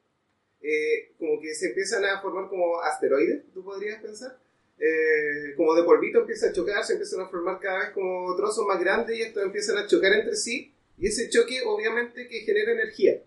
[0.62, 4.38] eh, como que se empiezan a formar como asteroides, tú podrías pensar.
[4.80, 8.64] Eh, como de polvito empieza a chocar, se empiezan a formar cada vez como trozos
[8.66, 10.72] más grandes y estos empiezan a chocar entre sí.
[10.98, 13.22] Y ese choque, obviamente, que genera energía.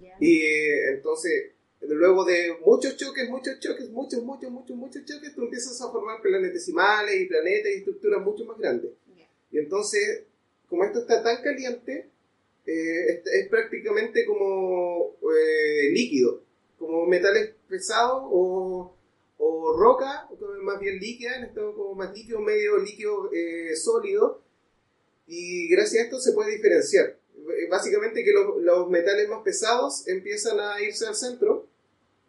[0.00, 0.16] Ya.
[0.20, 5.42] Y eh, entonces, luego de muchos choques, muchos choques, muchos, muchos, muchos, muchos choques, tú
[5.42, 8.92] empiezas a formar planetesimales y planetas y estructuras mucho más grandes.
[9.16, 9.28] Ya.
[9.50, 10.24] Y entonces,
[10.68, 12.08] como esto está tan caliente,
[12.66, 16.42] eh, es, es prácticamente como eh, líquido,
[16.78, 18.94] como metales pesados o,
[19.38, 20.28] o roca,
[20.62, 24.42] más bien líquida, en estado como más líquido, medio líquido eh, sólido,
[25.26, 27.18] y gracias a esto se puede diferenciar.
[27.70, 31.66] Básicamente que los, los metales más pesados empiezan a irse al centro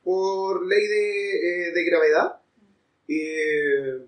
[0.04, 2.42] por ley de, eh, de gravedad.
[3.08, 4.06] Eh,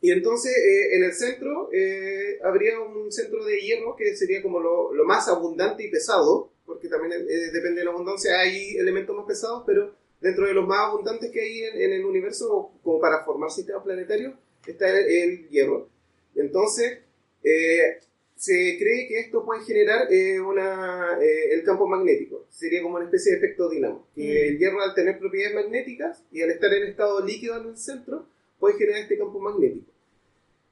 [0.00, 4.60] y entonces eh, en el centro eh, habría un centro de hierro que sería como
[4.60, 9.16] lo, lo más abundante y pesado, porque también eh, depende de la abundancia, hay elementos
[9.16, 13.00] más pesados, pero dentro de los más abundantes que hay en, en el universo, como
[13.00, 14.34] para formar sistemas planetarios,
[14.66, 15.88] está el, el hierro.
[16.34, 16.98] Entonces,
[17.42, 17.98] eh,
[18.36, 22.46] se cree que esto puede generar eh, una, eh, el campo magnético.
[22.50, 24.06] Sería como una especie de efecto dinamo.
[24.14, 24.48] Que Mm.
[24.52, 28.26] el hierro al tener propiedades magnéticas y al estar en estado líquido en el centro,
[28.58, 29.90] puede generar este campo magnético.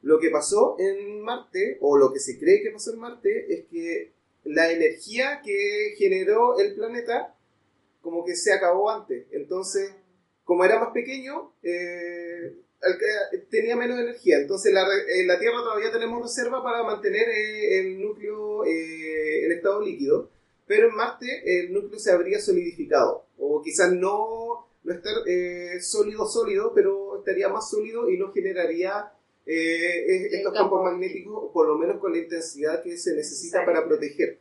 [0.03, 3.67] Lo que pasó en Marte, o lo que se cree que pasó en Marte, es
[3.67, 4.13] que
[4.45, 7.37] la energía que generó el planeta
[8.07, 9.27] como que se acabó antes.
[9.33, 9.93] Entonces,
[10.45, 12.55] como era más pequeño, eh,
[13.51, 14.39] tenía menos energía.
[14.39, 19.51] Entonces, la, en la Tierra todavía tenemos reserva para mantener eh, el núcleo eh, en
[19.51, 20.31] estado líquido,
[20.69, 23.27] pero en Marte el núcleo se habría solidificado.
[23.39, 29.13] O quizás no, no estar eh, sólido, sólido, pero estaría más sólido y no generaría
[29.45, 33.85] eh, estos campo campos magnéticos, por lo menos con la intensidad que se necesita para
[33.85, 34.39] proteger.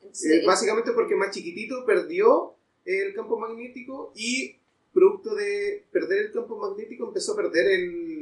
[0.00, 4.56] Entonces, Eh, básicamente porque más chiquitito perdió el campo magnético y
[4.92, 8.17] producto de perder el campo magnético empezó a perder el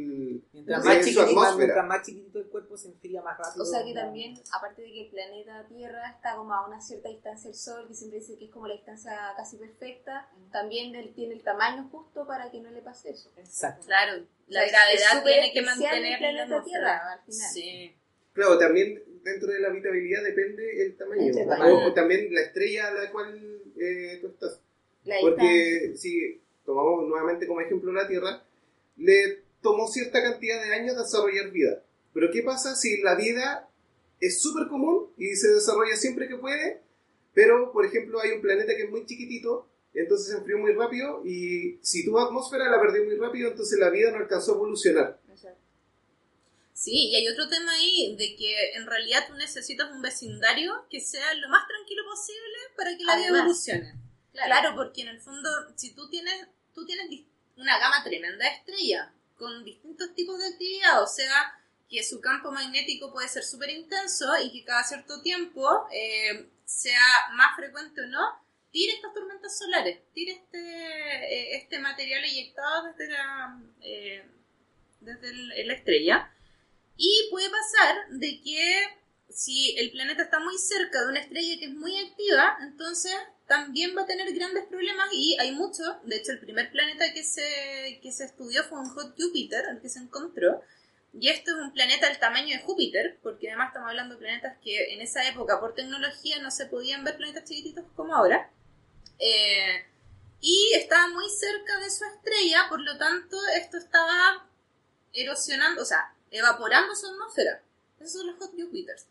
[0.67, 3.63] Mientras eh, más, mientras más chiquitito el cuerpo se enfría más rápido.
[3.63, 7.09] O sea que también, aparte de que el planeta Tierra está como a una cierta
[7.09, 11.13] distancia del Sol, que siempre dice que es como la distancia casi perfecta, también él
[11.15, 13.31] tiene el tamaño justo para que no le pase eso.
[13.37, 13.87] Exacto.
[13.87, 16.65] Claro, la O sea, es gravedad tiene que especial el mantener planeta la.
[16.65, 17.51] Tierra al final.
[17.53, 17.95] Sí.
[18.33, 21.23] Claro, también dentro de la habitabilidad depende el tamaño.
[21.23, 21.87] El o- tamaño.
[21.87, 24.61] O, también la estrella a la cual eh, tú estás.
[25.05, 28.43] La Porque si tomamos nuevamente como ejemplo la Tierra,
[28.97, 31.83] le tomó cierta cantidad de años desarrollar vida.
[32.15, 33.69] Pero ¿qué pasa si la vida
[34.21, 36.83] es súper común y se desarrolla siempre que puede?
[37.35, 41.21] Pero, por ejemplo, hay un planeta que es muy chiquitito, entonces se enfrió muy rápido
[41.27, 45.19] y si tu atmósfera la perdió muy rápido, entonces la vida no alcanzó a evolucionar.
[46.73, 51.01] Sí, y hay otro tema ahí de que en realidad tú necesitas un vecindario que
[51.01, 53.95] sea lo más tranquilo posible para que la vida evolucione.
[54.33, 54.77] Claro.
[54.77, 57.09] porque en el fondo, si tú tienes, tú tienes
[57.57, 61.55] una gama tremenda de estrellas con distintos tipos de actividad, o sea,
[61.89, 67.01] que su campo magnético puede ser súper intenso y que cada cierto tiempo, eh, sea
[67.35, 68.21] más frecuente o no,
[68.73, 74.25] tire estas tormentas solares, tire este, eh, este material eyectado desde la, eh,
[75.01, 76.33] desde la estrella.
[76.97, 81.67] Y puede pasar de que si el planeta está muy cerca de una estrella que
[81.67, 83.15] es muy activa, entonces
[83.47, 85.89] también va a tener grandes problemas y hay muchos.
[86.05, 89.81] De hecho, el primer planeta que se, que se estudió fue un Hot Júpiter, el
[89.81, 90.63] que se encontró.
[91.19, 94.59] Y esto es un planeta del tamaño de Júpiter, porque además estamos hablando de planetas
[94.63, 98.51] que en esa época por tecnología no se podían ver planetas chiquititos como ahora.
[99.19, 99.87] Eh,
[100.41, 104.47] y estaba muy cerca de su estrella, por lo tanto esto estaba
[105.13, 107.63] erosionando, o sea, evaporando su atmósfera.
[107.99, 109.07] Esos son los hot Jupiters.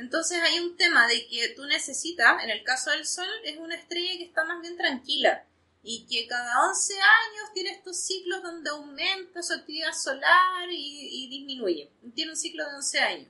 [0.00, 3.74] Entonces hay un tema de que tú necesitas, en el caso del Sol, es una
[3.74, 5.44] estrella que está más bien tranquila
[5.82, 11.90] y que cada 11 años tiene estos ciclos donde aumenta su actividad solar y, disminuye.
[12.14, 13.28] Tiene un ciclo de 11 años.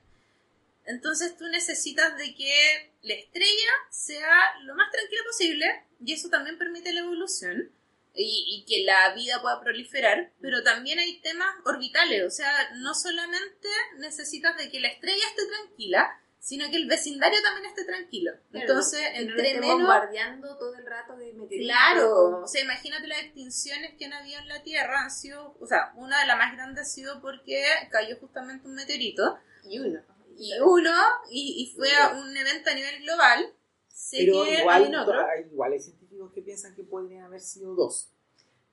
[0.84, 6.56] Entonces tú necesitas de que la estrella sea lo más tranquila posible y eso también
[6.56, 7.72] permite la evolución
[8.14, 12.94] y, y que la vida pueda proliferar, pero también hay temas orbitales, o sea, no
[12.94, 18.32] solamente necesitas de que la estrella esté tranquila, sino que el vecindario también esté tranquilo.
[18.52, 19.76] Entonces, no entre esté menos...
[19.78, 21.66] bombardeando todo el rato de meteoritos.
[21.76, 25.66] Claro, o sea, imagínate las extinciones que han habido en la Tierra, han sido, o
[25.66, 30.00] sea, una de las más grandes ha sido porque cayó justamente un meteorito, Y uno.
[30.36, 30.92] y uno,
[31.30, 33.54] y, y fue a un evento a nivel global,
[33.88, 35.20] sé Pero que igual, hay en otro.
[35.20, 38.10] hay- igual hay científicos que piensan que podrían haber sido dos.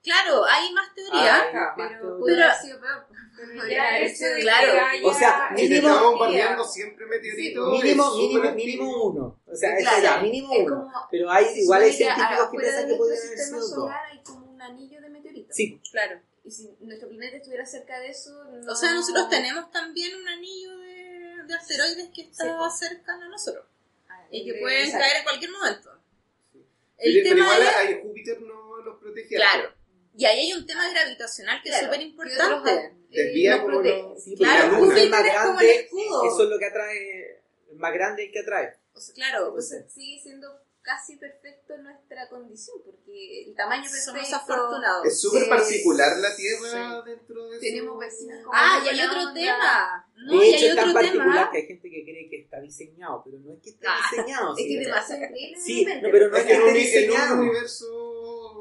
[0.03, 3.07] Claro, hay más teorías, Hay más Pero Pero-.
[3.37, 7.71] Pero ya de claro, que o sea, Mínimo- bombardeando siempre meteoritos.
[7.71, 9.39] mínimo, mínimo, mínimo uno.
[9.45, 10.75] O sea, eso Claro, ya, mínimo es uno.
[10.75, 13.69] como- Pero hay, igual hay científicos que piensan que podrían haber sido dos.
[13.69, 15.55] solar hay como un anillo de meteoritos.
[15.55, 16.19] Sí, claro.
[16.43, 18.31] Y si nuestro planeta estuviera cerca de eso.
[18.43, 23.25] no- O sea, nosotros tenemos también un anillo de, de asteroides que está Sí, cercano
[23.25, 23.65] a nosotros
[24.09, 24.99] Ah, y que pueden exacto.
[25.05, 25.91] caer en cualquier momento.
[26.53, 26.65] Sí.
[26.97, 29.35] El pero, pero tema igual hay Júpiter no los protege.
[29.35, 29.73] Claro.
[30.17, 32.93] Y ahí hay un tema gravitacional que Claro, es súper importante.
[33.09, 36.25] Desvía como los- sí, Claro, la luz es más es como el grande, escudo.
[36.27, 38.73] eso es lo que atrae, el más grande el que atrae.
[38.93, 40.47] O sea, claro, Entonces sigue siendo
[40.81, 44.05] casi perfecto nuestra condición, porque el tamaño perfecto.
[44.11, 45.05] somos afortunados.
[45.05, 47.99] Es súper particular la Tierra dentro de Tenemos eso.
[47.99, 49.33] vecinos como Ah, y hay otro onda.
[49.33, 50.09] tema.
[50.15, 51.51] No, de y hecho, hay es tan otro particular tema.
[51.51, 54.51] que hay gente que cree que está diseñado, pero no es que esté Ah, diseñado.
[54.53, 54.77] Es que sí.
[54.77, 55.61] es demasiado increíble.
[55.61, 57.41] Sí, no, pero no Es es que que en un, esté en un diseñado.
[57.41, 58.16] universo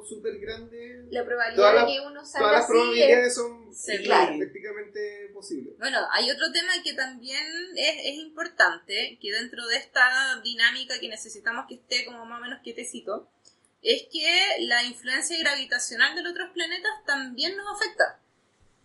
[0.08, 4.38] súper grande, La probabilidad de que uno salga todas las así probabilidades son Sí, claro.
[4.38, 5.78] prácticamente posibles.
[5.78, 7.44] Bueno, hay otro tema que también
[7.76, 12.42] es, es importante, que dentro de esta dinámica que necesitamos que esté como más o
[12.42, 13.28] menos quietecito,
[13.82, 18.20] es que la influencia gravitacional de los otros planetas también nos afecta.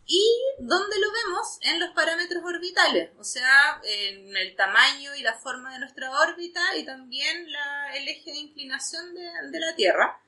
[0.06, 0.26] ¿Y
[0.60, 1.58] dónde lo vemos?
[1.62, 6.60] En los parámetros orbitales, o sea, en el tamaño y la forma de nuestra órbita
[6.76, 10.20] y también la- el eje de inclinación de, de la Tierra.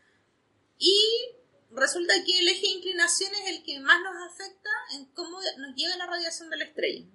[0.84, 1.30] Y
[1.72, 5.76] resulta que el eje de inclinación es el que más nos afecta en cómo nos
[5.78, 7.06] llega la radiación de la estrella,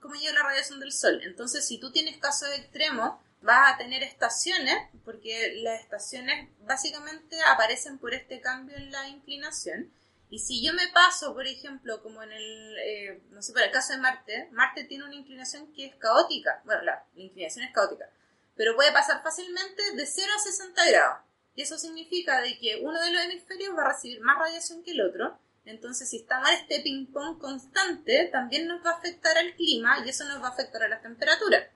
[0.00, 1.22] cómo llega la radiación del Sol.
[1.22, 7.96] Entonces, si tú tienes casos extremos, vas a tener estaciones, porque las estaciones básicamente aparecen
[7.96, 9.90] por este cambio en la inclinación.
[10.28, 13.72] Y si yo me paso, por ejemplo, como en el, eh, no sé, para el
[13.72, 16.60] caso de Marte, Marte tiene una inclinación que es caótica.
[16.66, 18.10] Bueno, la, la inclinación es caótica.
[18.56, 21.26] Pero puede pasar fácilmente de 0 a 60 grados.
[21.56, 24.92] Y eso significa de que uno de los hemisferios va a recibir más radiación que
[24.92, 25.38] el otro.
[25.64, 30.10] Entonces, si estamos en este ping-pong constante, también nos va a afectar al clima y
[30.10, 31.66] eso nos va a afectar a las temperaturas.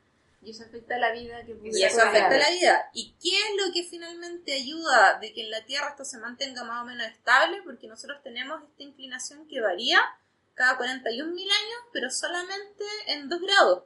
[0.43, 2.43] Y eso afecta la vida que Y eso afecta crear.
[2.43, 2.91] la vida.
[2.95, 6.65] ¿Y qué es lo que finalmente ayuda de que en la Tierra esto se mantenga
[6.65, 7.61] más o menos estable?
[7.63, 10.01] Porque nosotros tenemos esta inclinación que varía
[10.55, 13.85] cada 41.000 años, pero solamente en 2 grados.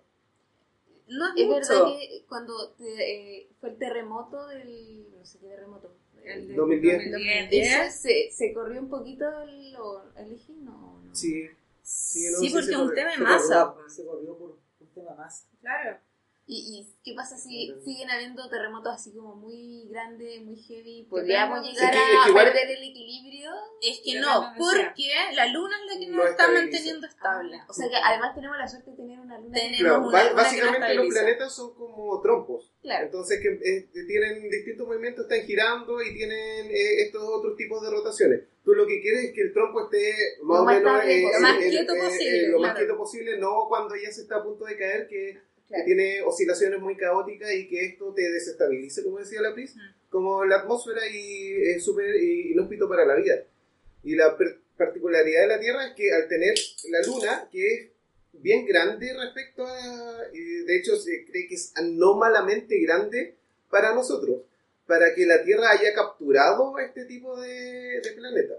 [1.09, 1.57] No es, Es mucho.
[1.85, 5.07] verdad que cuando te- eh, fue el terremoto del.
[5.19, 5.95] No sé qué terremoto.
[6.25, 7.13] El de 2010.
[7.13, 7.51] 2010.
[7.91, 9.75] Eso se, se corrió un poquito el,
[10.17, 11.01] el eje, no.
[11.05, 11.15] no.
[11.15, 11.47] Sí,
[11.83, 13.75] Sí, no, Sí, sí, porque es un tema de masa.
[13.75, 15.47] corrió- Se corrió por, por tema más.
[15.61, 15.99] Claro.
[16.47, 17.81] ¿Y, y qué pasa si Claro.
[17.83, 21.07] siguen habiendo terremotos así como muy grandes, muy heavy?
[21.09, 23.51] ¿Podríamos llegar Es que- es a que igual- perder el equilibrio?
[23.81, 27.57] Es que no, porque la luna es la que nos está manteniendo estable.
[27.67, 29.55] O sea que además tenemos la suerte de tener una luna.
[29.55, 31.21] Tenemos Claro, una luna que nos básicamente los estabiliza.
[31.21, 32.73] planetas son como trompos.
[32.83, 33.07] Claro.
[33.07, 37.89] Entonces que eh, tienen distintos movimientos, están girando y tienen eh, estos otros tipos de
[37.91, 38.43] rotaciones.
[38.63, 41.23] Tú lo que quieres es que el trompo esté más Lo o más menos eh,
[41.33, 42.79] Lo más en- quieto eh, eh, posible, lo más claro.
[42.87, 45.85] quieto posible, no cuando ya se está a punto de caer, que, que Claro.
[45.87, 49.81] tiene oscilaciones muy caóticas y que esto te desestabilice, como decía la Pris, Mm.
[50.11, 53.43] como la atmósfera y es súper inhóspito para la vida.
[54.03, 54.37] Y la
[54.77, 56.55] particularidad de la Tierra es que al tener
[56.91, 57.89] la Luna, que es
[58.33, 60.23] bien grande respecto a...
[60.33, 63.35] de hecho se cree que es anómalamente grande
[63.71, 64.43] para nosotros,
[64.87, 68.55] para que la Tierra haya capturado este tipo de, de planeta.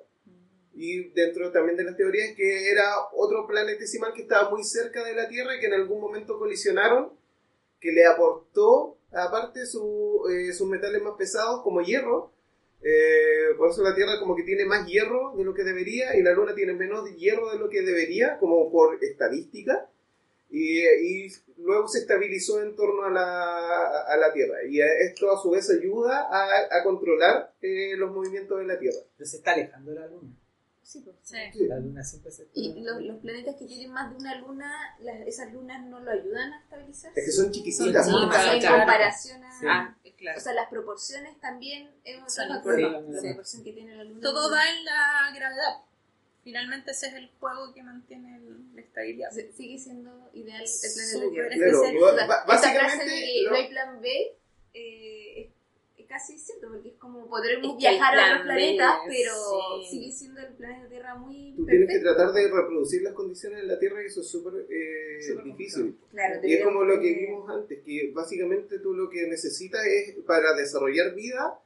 [0.75, 5.15] Y dentro también de las teorías que era otro planetesimal que estaba muy cerca de
[5.15, 7.13] la Tierra y que en algún momento colisionaron,
[7.79, 12.31] que le aportó aparte su, eh, sus metales más pesados como hierro.
[12.81, 16.21] Eh, por eso la Tierra como que tiene más hierro de lo que debería y
[16.21, 19.89] la Luna tiene menos hierro de lo que debería, como por estadística.
[20.49, 24.57] Y, y luego se estabilizó en torno a la, a la Tierra.
[24.69, 28.99] Y esto a su vez ayuda a, a controlar eh, los movimientos de la Tierra.
[29.17, 30.29] Pero se está alejando la luna.
[30.85, 31.15] Sí, pues.
[31.23, 31.65] Sí.
[31.67, 34.71] La luna siempre se está Y los, los planetas que tienen más de una luna,
[34.99, 37.19] las- esas lunas no lo ayudan a estabilizarse.
[37.19, 37.85] Es que son Son chiquititas.
[37.87, 38.77] chicas, O sea, en claro.
[38.77, 39.59] comparación a...
[39.59, 39.65] Sí.
[39.67, 40.37] Ah, claro.
[40.37, 43.01] O sea, las proporciones también es otra Son.
[43.11, 43.27] La Sí.
[43.29, 44.21] proporción que tiene la luna.
[44.21, 45.77] Todo va en la gravedad.
[46.43, 49.31] Finalmente ese es el juego que mantiene el- la estabilidad.
[49.31, 51.49] Se- Sigue siendo ideal el planeta Súper Tierra.
[52.27, 54.37] Claro, básicamente de que no hay plan B
[54.75, 55.51] eh,
[56.05, 59.33] es, es casi cierto, porque es como podremos viajar a otros planetas, pero
[59.81, 59.89] sí.
[59.89, 63.67] sigue siendo el planeta Tierra muy Tú tienes que tratar de reproducir las condiciones de
[63.67, 65.97] la Tierra y eso es súper eh, difícil.
[66.11, 70.15] Claro, Y es como lo que vimos antes, que básicamente tú lo que necesitas es,
[70.25, 71.59] para desarrollar vida,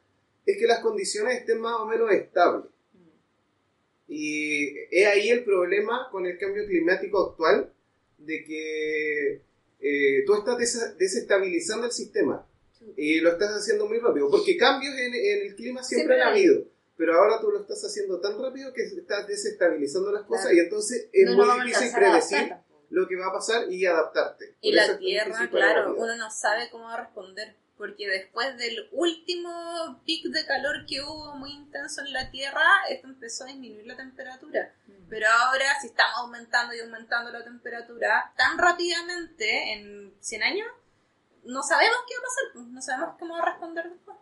[0.46, 2.66] es que las condiciones estén más o menos estables.
[4.08, 7.72] Y es ahí el problema con el cambio climático actual,
[8.18, 9.42] de que
[9.82, 10.58] eh, tú estás
[10.98, 12.46] desestabilizando el sistema
[12.96, 16.30] y lo estás haciendo muy rápido, porque cambios en, en el clima siempre, Siempre han
[16.30, 16.64] habido,
[16.98, 20.58] pero ahora tú lo estás haciendo tan rápido que estás desestabilizando las cosas Claro.
[20.58, 22.54] y entonces es No muy difícil predecir
[22.90, 24.56] lo que va a pasar y adaptarte.
[24.62, 27.56] Y Por la Tierra, claro, uno no sabe cómo va a responder.
[27.78, 33.08] Porque después del último pic de calor que hubo muy intenso en la Tierra, esto
[33.08, 34.76] empezó a disminuir la temperatura.
[35.08, 40.68] Pero ahora, si estamos aumentando y aumentando la temperatura tan rápidamente, en 100 años,
[41.46, 44.18] no sabemos qué va a pasar, pues, no sabemos cómo va a responder después.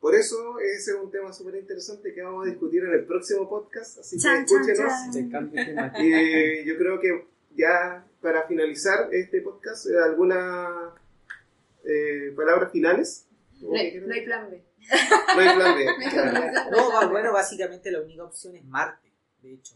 [0.00, 3.48] Por eso ese es un tema súper interesante que vamos a discutir en el próximo
[3.48, 4.92] podcast, así que Chan, escúchenos.
[5.98, 7.26] Y yo creo que
[7.56, 10.94] ya para finalizar este podcast, eh, ¿alguna
[11.84, 13.26] eh, palabras finales?
[13.60, 14.62] No hay, no hay plan B.
[15.34, 15.86] No hay plan B.
[16.70, 19.10] No, bueno, básicamente la única opción es Marte,
[19.40, 19.74] de hecho.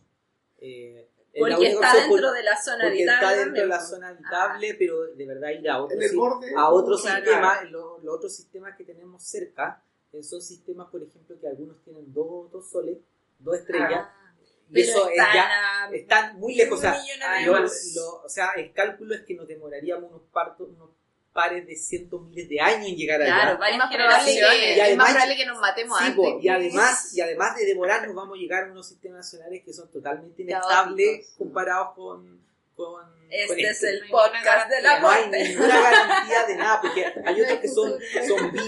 [0.60, 3.26] Eh, Porque está dentro por- de la zona porque habitable.
[3.26, 6.16] está dentro de la zona habitable, pero de verdad ir a otro, En el si-
[6.16, 6.52] borde.
[6.56, 11.38] a otro sistema, lo- los otros sistemas que tenemos cerca, eh, son sistemas, por ejemplo,
[11.38, 12.98] que algunos tienen dos, dos soles,
[13.38, 14.34] dos estrellas, Ah,
[14.70, 16.78] y eso es están ya, a están muy lejos.
[16.78, 16.98] O sea,
[17.46, 20.90] lo- lo- o sea, el cálculo es que nos demoraríamos unos partos, unos
[21.32, 23.32] pares de cientos miles de años en llegar allá.
[23.34, 24.40] Claro, es más probable que, Y
[24.80, 26.16] además- es más probable que nos matemos Sí, antes.
[26.16, 29.72] po, y además, y además de demorarnos vamos a llegar a unos sistemas nacionales que
[29.72, 30.70] son totalmente Caóticos.
[30.72, 32.42] inestables comparados con,
[32.74, 33.90] con, con Este es este.
[33.90, 35.48] el podcast de la No hay muerte.
[35.48, 37.92] ninguna garantía de nada, porque hay otros que son,
[38.28, 38.60] son bi,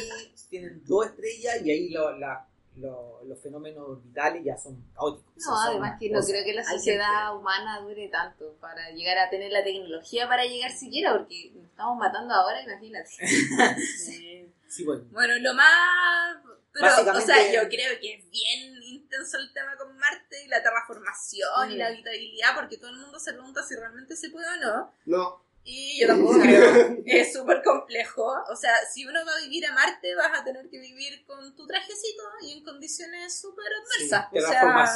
[0.50, 2.46] tienen dos estrellas y ahí lo- la-
[2.80, 5.32] lo- los fenómenos orbitales ya son caóticos.
[5.36, 9.30] No, Son además que no creo que la sociedad humana dure tanto para llegar a
[9.30, 13.10] tener la tecnología para llegar siquiera, porque nos estamos matando ahora, imagínate.
[13.98, 14.52] Sí.
[14.68, 15.04] Sí, bueno.
[15.10, 16.36] Bueno, lo más...
[16.72, 20.48] Pero, Básicamente- o sea, yo creo que es bien intenso el tema con Marte y
[20.48, 21.78] la terraformación y Mm.
[21.78, 24.94] la habitabilidad, porque todo el mundo se pregunta si realmente se puede o no.
[25.06, 26.96] No, Y yo tampoco creo.
[27.04, 28.24] Es súper complejo.
[28.50, 31.54] O sea, si uno va a vivir a Marte, vas a tener que vivir con
[31.54, 33.66] tu trajecito y en condiciones súper
[33.98, 34.28] Sí, adversas.
[34.32, 34.40] o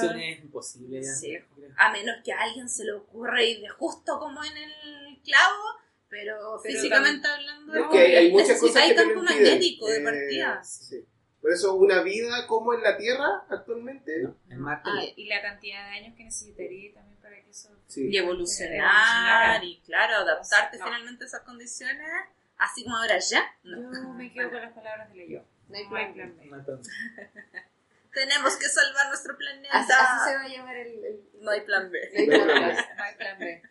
[0.01, 1.03] sea, es imposible.
[1.03, 1.13] ya.
[1.15, 1.37] Sí.
[1.77, 5.63] a menos que a alguien se le ocurra ir de justo como en el clavo,
[6.09, 9.97] pero, Pero físicamente hablando, es que hay, hay muchas cosas que lo campo magnético de
[9.99, 10.63] Eh, partida.
[10.65, 11.05] sí.
[11.45, 15.03] Por eso una vida como en la Tierra actualmente, No, en Marte Ah.
[15.15, 17.69] Y la cantidad de años que necesitaría también para que eso...
[17.87, 18.09] sí.
[18.09, 19.65] y evolucionar Evolucionar.
[19.65, 20.87] y claro, adaptarte No.
[20.87, 22.09] finalmente a esas condiciones,
[22.57, 23.43] así como ahora ya.
[23.63, 23.93] No.
[23.93, 25.43] Yo me quedo con las palabras de.
[25.69, 26.13] No hay No hay plan.
[26.15, 26.47] plan B.
[26.47, 26.81] No hay plan.
[28.15, 29.69] Tenemos que salvar nuestro planeta.
[29.77, 31.05] Así, así se va a llamar el...
[31.05, 31.99] el- No hay plan B.
[32.15, 32.75] no hay plan B.
[32.97, 33.63] No hay plan B.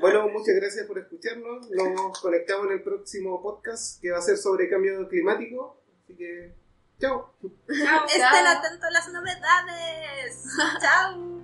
[0.00, 1.68] Bueno, muchas gracias por escucharnos.
[1.70, 5.78] Nos conectamos en el próximo podcast que va a ser sobre cambio climático.
[6.04, 6.54] Así que,
[7.00, 7.32] chao.
[7.68, 10.56] Estén atentos a las novedades.
[10.80, 11.43] Chao.